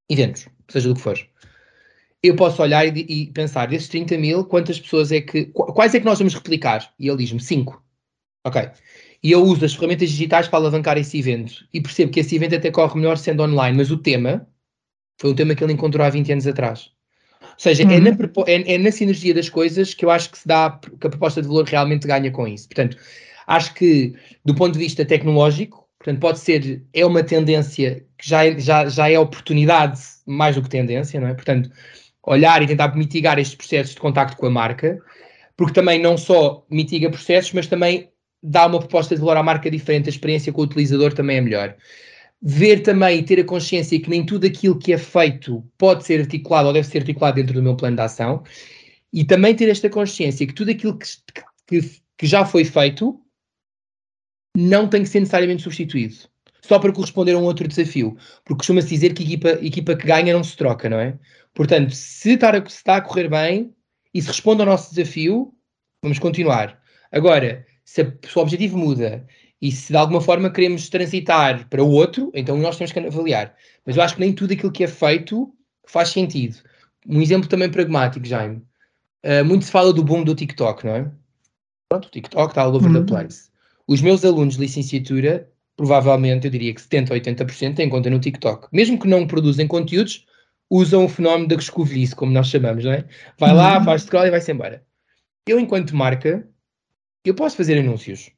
[0.08, 1.18] Eventos, seja do que for.
[2.22, 5.46] Eu posso olhar e, e pensar, desses 30 mil, quantas pessoas é que.
[5.46, 6.92] Quais é que nós vamos replicar?
[6.98, 7.82] E ele diz-me 5.
[8.46, 8.70] Ok.
[9.22, 11.66] E eu uso as ferramentas digitais para alavancar esse evento.
[11.72, 14.48] E percebo que esse evento até corre melhor sendo online, mas o tema
[15.20, 16.90] foi um tema que ele encontrou há 20 anos atrás.
[17.42, 17.90] Ou seja, uhum.
[17.90, 18.10] é, na,
[18.46, 21.42] é, é, na sinergia das coisas que eu acho que se dá que a proposta
[21.42, 22.68] de valor realmente ganha com isso.
[22.68, 22.96] Portanto,
[23.46, 24.14] Acho que,
[24.44, 28.88] do ponto de vista tecnológico, portanto, pode ser, é uma tendência que já é, já,
[28.88, 31.34] já é oportunidade mais do que tendência, não é?
[31.34, 31.70] Portanto,
[32.22, 34.98] olhar e tentar mitigar estes processos de contacto com a marca,
[35.56, 38.10] porque também não só mitiga processos, mas também
[38.42, 41.40] dá uma proposta de valor à marca diferente, a experiência com o utilizador também é
[41.40, 41.76] melhor.
[42.42, 46.20] Ver também e ter a consciência que nem tudo aquilo que é feito pode ser
[46.20, 48.42] articulado ou deve ser articulado dentro do meu plano de ação,
[49.12, 51.06] e também ter esta consciência que tudo aquilo que,
[51.66, 51.80] que,
[52.18, 53.20] que já foi feito
[54.56, 56.14] não tem que ser necessariamente substituído.
[56.62, 58.16] Só para corresponder a um outro desafio.
[58.44, 61.18] Porque costuma-se dizer que equipa, equipa que ganha não se troca, não é?
[61.54, 63.74] Portanto, se está, a, se está a correr bem
[64.14, 65.52] e se responde ao nosso desafio,
[66.02, 66.80] vamos continuar.
[67.10, 69.26] Agora, se, a, se o objetivo muda
[69.62, 73.54] e se de alguma forma queremos transitar para o outro, então nós temos que avaliar.
[73.86, 75.54] Mas eu acho que nem tudo aquilo que é feito
[75.86, 76.56] faz sentido.
[77.08, 78.60] Um exemplo também pragmático, Jaime.
[79.24, 81.10] Uh, muito se fala do boom do TikTok, não é?
[81.88, 83.04] Pronto, o TikTok está all over uhum.
[83.04, 83.50] the place.
[83.86, 88.18] Os meus alunos de licenciatura, provavelmente, eu diria que 70% ou 80% têm conta no
[88.18, 88.66] TikTok.
[88.72, 90.26] Mesmo que não produzem conteúdos,
[90.68, 93.04] usam o fenómeno da escovilhice, como nós chamamos, não é?
[93.38, 93.84] Vai lá, uhum.
[93.84, 94.82] faz scroll e vai-se embora.
[95.46, 96.48] Eu, enquanto marca,
[97.24, 98.32] eu posso fazer anúncios.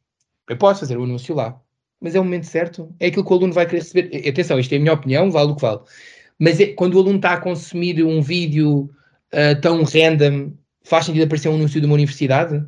[0.49, 1.61] Eu posso fazer o anúncio lá.
[2.01, 2.95] Mas é o momento certo.
[3.01, 4.29] É aquilo que o aluno vai querer receber.
[4.29, 5.81] Atenção, isto é a minha opinião, vale o que vale.
[6.39, 8.91] Mas é, quando o aluno está a consumir um vídeo
[9.33, 12.65] uh, tão random, faz sentido aparecer um anúncio de uma universidade?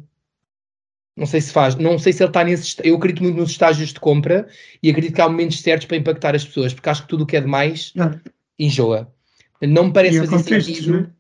[1.17, 2.77] Não sei se faz, não sei se ele está nesse.
[2.85, 4.47] Eu acredito muito nos estágios de compra
[4.83, 7.27] e acredito que há momentos certos para impactar as pessoas, porque acho que tudo o
[7.27, 8.21] que é demais não.
[8.59, 9.11] enjoa.
[9.63, 11.01] Não me parece fazer sentido.
[11.01, 11.11] Né?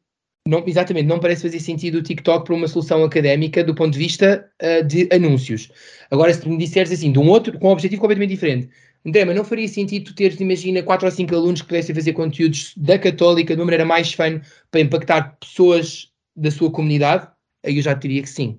[0.47, 3.99] Não, exatamente, não parece fazer sentido o TikTok para uma solução académica do ponto de
[3.99, 5.71] vista uh, de anúncios.
[6.11, 8.69] Agora, se me disseres assim, de um outro, com um objetivo completamente diferente,
[9.05, 12.13] André, mas não faria sentido tu teres, imagina, 4 ou 5 alunos que pudessem fazer
[12.13, 14.41] conteúdos da Católica de uma maneira mais fã
[14.71, 17.29] para impactar pessoas da sua comunidade?
[17.65, 18.59] Aí eu já diria que sim.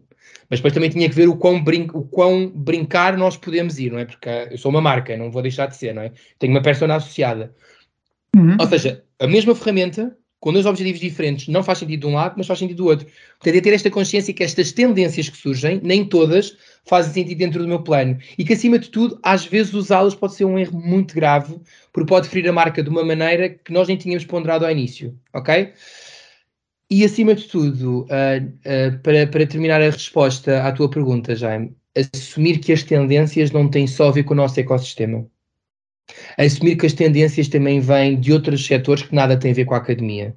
[0.49, 3.91] Mas depois também tinha que ver o quão, brin o quão brincar nós podemos ir,
[3.91, 4.05] não é?
[4.05, 6.11] Porque eu sou uma marca, não vou deixar de ser, não é?
[6.39, 7.53] Tenho uma persona associada.
[8.35, 8.55] Uhum.
[8.59, 12.35] Ou seja, a mesma ferramenta, com dois objetivos diferentes, não faz sentido de um lado,
[12.38, 13.07] mas faz sentido do outro.
[13.39, 17.61] Portanto, é ter esta consciência que estas tendências que surgem, nem todas fazem sentido dentro
[17.61, 18.17] do meu plano.
[18.38, 21.59] E que, acima de tudo, às vezes usá-las pode ser um erro muito grave,
[21.91, 25.17] porque pode ferir a marca de uma maneira que nós nem tínhamos ponderado ao início,
[25.33, 25.73] ok?
[26.89, 31.75] E acima de tudo, uh, uh, para, para terminar a resposta à tua pergunta, Jaime,
[32.15, 35.27] assumir que as tendências não têm só a ver com o nosso ecossistema.
[36.37, 39.73] Assumir que as tendências também vêm de outros setores que nada têm a ver com
[39.73, 40.35] a academia.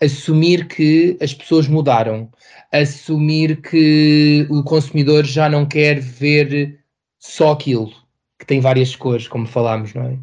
[0.00, 2.30] Assumir que as pessoas mudaram.
[2.72, 6.80] Assumir que o consumidor já não quer ver
[7.18, 7.92] só aquilo,
[8.38, 10.18] que tem várias cores, como falámos, não é?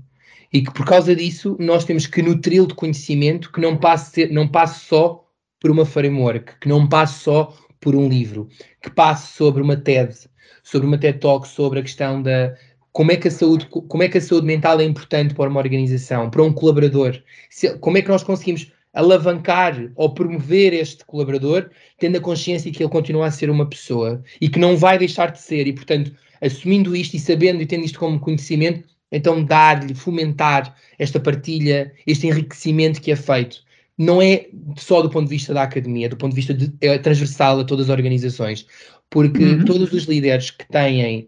[0.51, 4.47] E que por causa disso nós temos que nutri-lo de conhecimento que não passe, não
[4.47, 5.25] passe só
[5.59, 8.49] por uma framework, que não passe só por um livro,
[8.81, 10.15] que passe sobre uma TED,
[10.63, 12.55] sobre uma TED Talk, sobre a questão da
[12.91, 15.59] como é que a saúde, como é que a saúde mental é importante para uma
[15.59, 21.69] organização, para um colaborador, Se, como é que nós conseguimos alavancar ou promover este colaborador,
[21.99, 25.31] tendo a consciência que ele continua a ser uma pessoa e que não vai deixar
[25.31, 26.11] de ser, e portanto,
[26.41, 32.27] assumindo isto e sabendo e tendo isto como conhecimento, então dar-lhe, fomentar esta partilha, este
[32.27, 33.63] enriquecimento que é feito
[33.99, 36.71] não é só do ponto de vista da academia, é do ponto de vista de,
[36.79, 38.65] é transversal a todas as organizações,
[39.09, 39.65] porque uhum.
[39.65, 41.27] todos os líderes que têm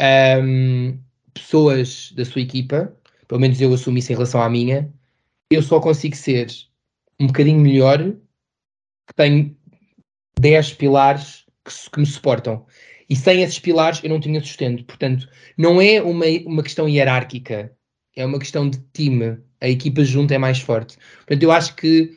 [0.00, 0.98] um,
[1.34, 2.94] pessoas da sua equipa,
[3.26, 4.92] pelo menos eu assumo isso em relação à minha,
[5.50, 6.48] eu só consigo ser
[7.20, 7.98] um bocadinho melhor
[9.06, 9.56] que tenho
[10.38, 12.66] 10 pilares que, que me suportam.
[13.08, 14.84] E sem esses pilares eu não tinha sustento.
[14.84, 17.72] Portanto, não é uma, uma questão hierárquica,
[18.14, 20.96] é uma questão de time a equipa junto é mais forte.
[21.18, 22.16] Portanto, eu acho que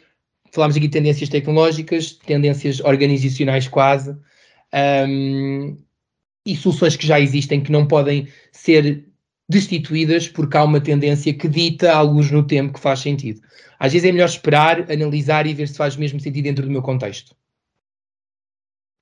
[0.51, 4.15] falámos aqui de tendências tecnológicas, tendências organizacionais quase,
[5.07, 5.77] um,
[6.45, 9.05] e soluções que já existem que não podem ser
[9.49, 13.41] destituídas porque há uma tendência que dita alguns no tempo que faz sentido.
[13.77, 16.81] Às vezes é melhor esperar, analisar e ver se faz mesmo sentido dentro do meu
[16.81, 17.35] contexto.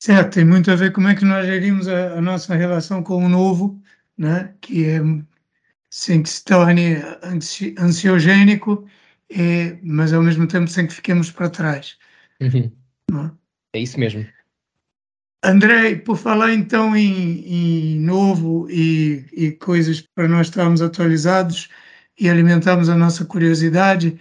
[0.01, 3.23] Certo, tem muito a ver como é que nós gerimos a, a nossa relação com
[3.23, 3.81] o novo,
[4.17, 4.53] né?
[4.61, 4.99] que é
[5.89, 6.97] sem que se torne
[7.77, 8.87] ansiogênico,
[9.29, 11.97] é, mas ao mesmo tempo sem que fiquemos para trás.
[12.39, 12.71] Uhum.
[13.73, 13.77] É?
[13.77, 13.81] é?
[13.81, 14.25] isso mesmo.
[15.43, 21.69] André, por falar então em, em novo e, e, coisas para nós estarmos atualizados
[22.19, 24.19] e alimentarmos a nossa curiosidade,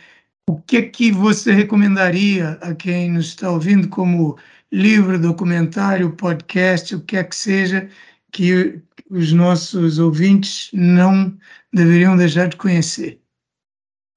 [0.48, 4.38] o que é que você recomendaria a quem nos está ouvindo como
[4.70, 7.88] livro, documentário, podcast, o que é que seja,
[8.30, 11.36] que os nossos ouvintes não
[11.72, 13.20] deveriam deixar de conhecer?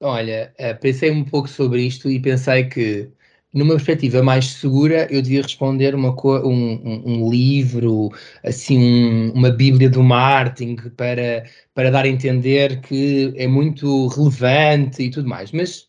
[0.01, 3.11] Olha, eh, pensei um pouco sobre isto e pensei que,
[3.53, 8.09] numa perspectiva mais segura, eu devia responder uma um, um, um, livro,
[8.43, 11.43] assim, um, uma bíblia do marketing para,
[11.73, 15.51] para dar a entender que é muito relevante e tudo mais.
[15.51, 15.87] Mas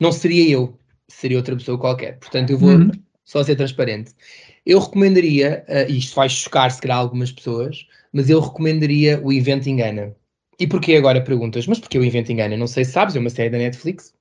[0.00, 0.76] não seria eu,
[1.08, 2.18] seria outra pessoa qualquer.
[2.18, 2.90] Portanto, eu vou uhum.
[3.24, 4.12] só ser transparente.
[4.66, 9.32] Eu recomendaria, uh, e isto vai chocar se calhar algumas pessoas, mas eu recomendaria o
[9.32, 10.14] Invento Engana.
[10.58, 11.66] E porquê agora perguntas?
[11.66, 12.56] Mas porquê o Invento Engana?
[12.56, 14.12] Não sei se sabes, é uma série da Netflix,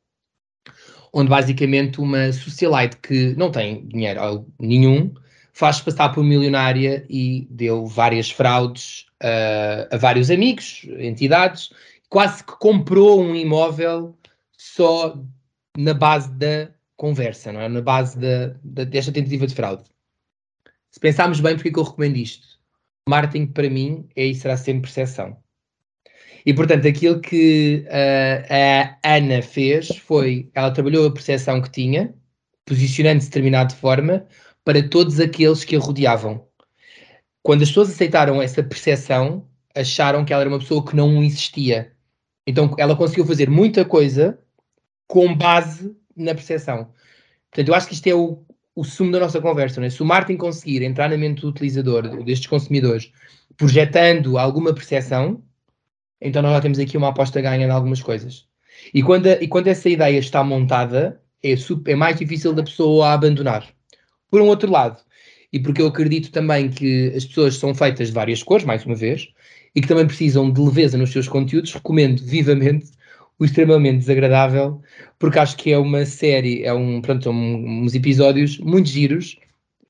[1.13, 5.13] onde basicamente uma socialite que não tem dinheiro nenhum
[5.53, 11.71] faz passar por milionária e deu várias fraudes uh, a vários amigos, entidades,
[12.09, 14.17] quase que comprou um imóvel
[14.57, 15.21] só
[15.77, 17.69] na base da conversa, não é?
[17.69, 19.83] na base da, da, desta tentativa de fraude.
[20.91, 22.47] Se pensarmos bem, porque é que eu recomendo isto?
[23.07, 25.37] Marketing, para mim, é e será sempre percepção.
[26.45, 32.13] E, portanto, aquilo que uh, a Ana fez foi, ela trabalhou a percepção que tinha,
[32.65, 34.25] posicionando-se de determinada forma,
[34.63, 36.47] para todos aqueles que a rodeavam.
[37.41, 41.93] Quando as pessoas aceitaram essa percepção, acharam que ela era uma pessoa que não existia.
[42.45, 44.39] Então, ela conseguiu fazer muita coisa
[45.07, 46.91] com base na percepção.
[47.49, 48.43] Portanto, eu acho que isto é o,
[48.75, 49.83] o sumo da nossa conversa.
[49.83, 49.89] É?
[49.89, 53.11] Se o marketing conseguir entrar na mente do utilizador, destes consumidores,
[53.57, 55.43] projetando alguma percepção,
[56.21, 58.45] então nós já temos aqui uma aposta ganha em algumas coisas.
[58.93, 62.63] E quando, a, e quando essa ideia está montada, é, super, é mais difícil da
[62.63, 63.67] pessoa a abandonar.
[64.29, 65.01] Por um outro lado,
[65.51, 68.95] e porque eu acredito também que as pessoas são feitas de várias cores, mais uma
[68.95, 69.29] vez,
[69.75, 72.87] e que também precisam de leveza nos seus conteúdos, recomendo vivamente
[73.39, 74.81] o extremamente desagradável,
[75.17, 79.37] porque acho que é uma série, é um, pronto, um, uns episódios muito giros,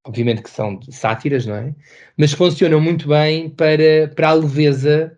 [0.05, 1.75] obviamente que são sátiras, não é?
[2.15, 5.17] Mas funcionam muito bem para, para a leveza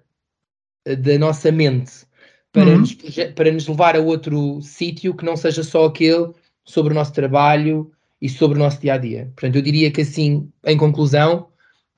[0.86, 2.06] da nossa mente,
[2.52, 2.80] para, uhum.
[2.80, 2.96] nos,
[3.36, 6.32] para nos levar a outro sítio que não seja só aquele
[6.66, 9.32] sobre o nosso trabalho e sobre o nosso dia a dia.
[9.36, 11.48] Portanto, eu diria que assim, em conclusão,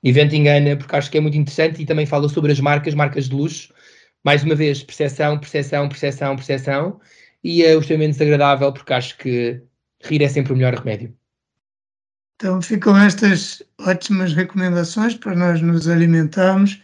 [0.02, 3.28] evento engana, porque acho que é muito interessante e também fala sobre as marcas, marcas
[3.28, 3.72] de luxo,
[4.22, 7.00] mais uma vez, percepção, percepção, percepção, percepção,
[7.42, 9.60] e é extremamente desagradável porque acho que
[10.02, 11.14] rir é sempre o melhor remédio.
[12.36, 16.82] Então ficam estas ótimas recomendações para nós nos alimentarmos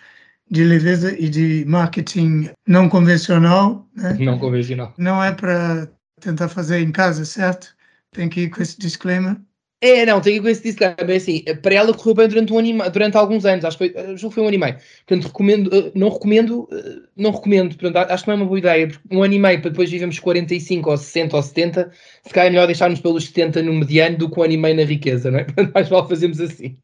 [0.51, 3.87] de leveza e de marketing não convencional.
[3.95, 4.17] Né?
[4.19, 4.93] Não convencional.
[4.99, 5.89] Não é para
[6.21, 7.75] tentar fazer em casa, certo?
[8.11, 9.37] Tem que ir com esse disclaimer.
[9.83, 12.59] É, não, tenho que ver se disse também assim, para ela correu bem durante, um
[12.59, 14.77] anima, durante alguns anos, acho que foi, que foi um ano e meio.
[15.07, 18.59] Portanto, recomendo, eh, não recomendo, eh, não recomendo, portanto, acho que não é uma boa
[18.59, 21.91] ideia, porque um ano e meio para depois vivemos 45 ou 60 ou 70,
[22.27, 24.77] se calhar é melhor deixarmos pelos 70 no mediano do que um ano e meio
[24.77, 25.45] na riqueza, não é?
[25.49, 26.77] Portanto, mais vale fazermos assim.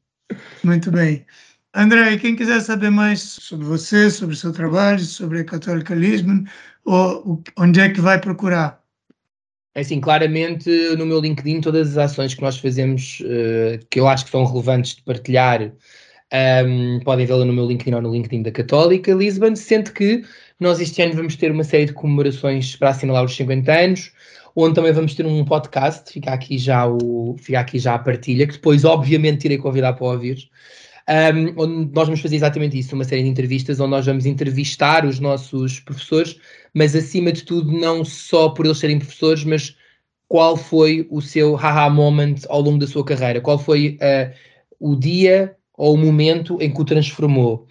[0.65, 1.27] Muito bem.
[1.79, 6.45] André, quem quiser saber mais sobre você, sobre o seu trabalho, sobre a Católica Lisbon,
[6.87, 8.83] ou onde é que vai procurar?
[9.75, 14.09] É assim, claramente no meu LinkedIn todas as ações que nós fazemos, uh, que eu
[14.09, 15.71] acho que são relevantes de partilhar, um,
[16.31, 20.25] ehm, podem vê-la no meu LinkedIn ou no LinkedIn da Católica Lisbon, sendo que
[20.59, 24.13] nós este ano vamos ter uma série de comemorações para assinalar os 50 anos,
[24.57, 28.47] onde também vamos ter um podcast, fica aqui já, o, fica aqui já a partilha,
[28.47, 30.49] que depois obviamente irei convidar para ouvir,
[31.09, 35.05] um, onde nós vamos fazer exatamente isso, uma série de entrevistas, onde nós vamos entrevistar
[35.05, 36.37] os nossos professores,
[36.75, 39.77] mas acima de tudo, não só por eles serem professores, mas
[40.29, 44.35] qual foi o seu haha moment ao longo da sua carreira, qual foi uh,
[44.81, 47.67] o dia ou o momento em que o transformou,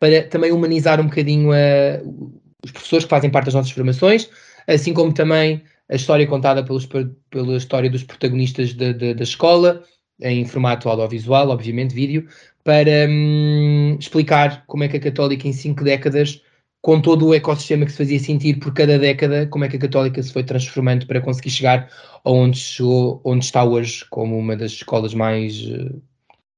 [0.00, 2.32] para também humanizar um bocadinho uh,
[2.64, 4.28] os professores que fazem parte das nossas formações,
[4.66, 9.84] assim como também a história contada pelos, pela história dos protagonistas da, da, da escola,
[10.20, 12.28] em formato audiovisual, obviamente, vídeo,
[12.64, 16.42] para hum, explicar como é que a Católica em cinco décadas,
[16.80, 19.80] com todo o ecossistema que se fazia sentir por cada década, como é que a
[19.80, 21.88] Católica se foi transformando para conseguir chegar
[22.24, 26.02] aonde chegou, onde está hoje, como uma das escolas mais uh,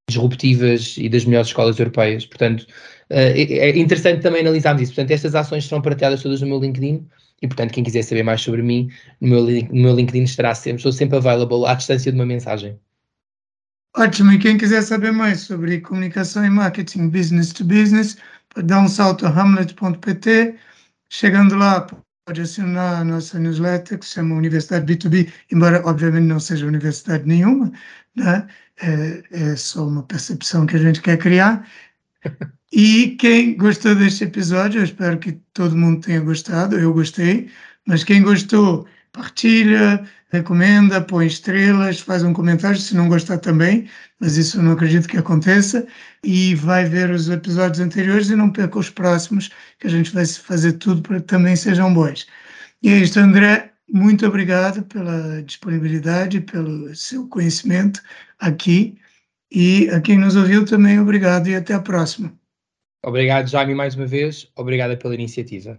[0.09, 2.26] disruptivas e das melhores escolas europeias.
[2.26, 2.62] Portanto,
[3.11, 4.92] uh, é interessante também analisarmos isso.
[4.94, 7.07] Portanto, estas ações serão partilhadas todas no meu LinkedIn.
[7.42, 8.88] E, portanto, quem quiser saber mais sobre mim,
[9.20, 12.78] no meu, no meu LinkedIn estará sempre, estou sempre available à distância de uma mensagem.
[13.97, 18.16] Ótimo, e quem quiser saber mais sobre comunicação e marketing business to business,
[18.53, 20.57] pode dar um salto a hamlet.pt.
[21.09, 21.86] Chegando lá,
[22.26, 27.24] pode assinar a nossa newsletter que se chama Universidade B2B, embora obviamente não seja universidade
[27.26, 27.70] nenhuma,
[28.16, 28.49] né?
[28.82, 31.66] é, é só uma percepção que a gente quer criar.
[32.76, 37.49] E quem gostou deste episódio, eu espero que todo mundo tenha gostado, eu gostei,
[37.86, 40.05] mas quem gostou, partilha,
[40.35, 43.89] recomenda, põe estrelas, faz um comentário, se não gostar também,
[44.20, 45.87] mas isso não acredito que aconteça,
[46.22, 50.26] e vai ver os episódios anteriores e não perca os próximos, que a gente vai
[50.26, 52.26] fazer tudo para que também sejam bons.
[52.82, 58.03] E é isso, André, muito obrigado pela disponibilidade, pelo seu conhecimento
[58.39, 58.99] aqui,
[59.53, 62.32] e a quem nos ouviu também obrigado e até a próxima.
[63.05, 64.51] Obrigado, Jaime, mais uma vez.
[64.57, 65.78] Obrigada pela iniciativa.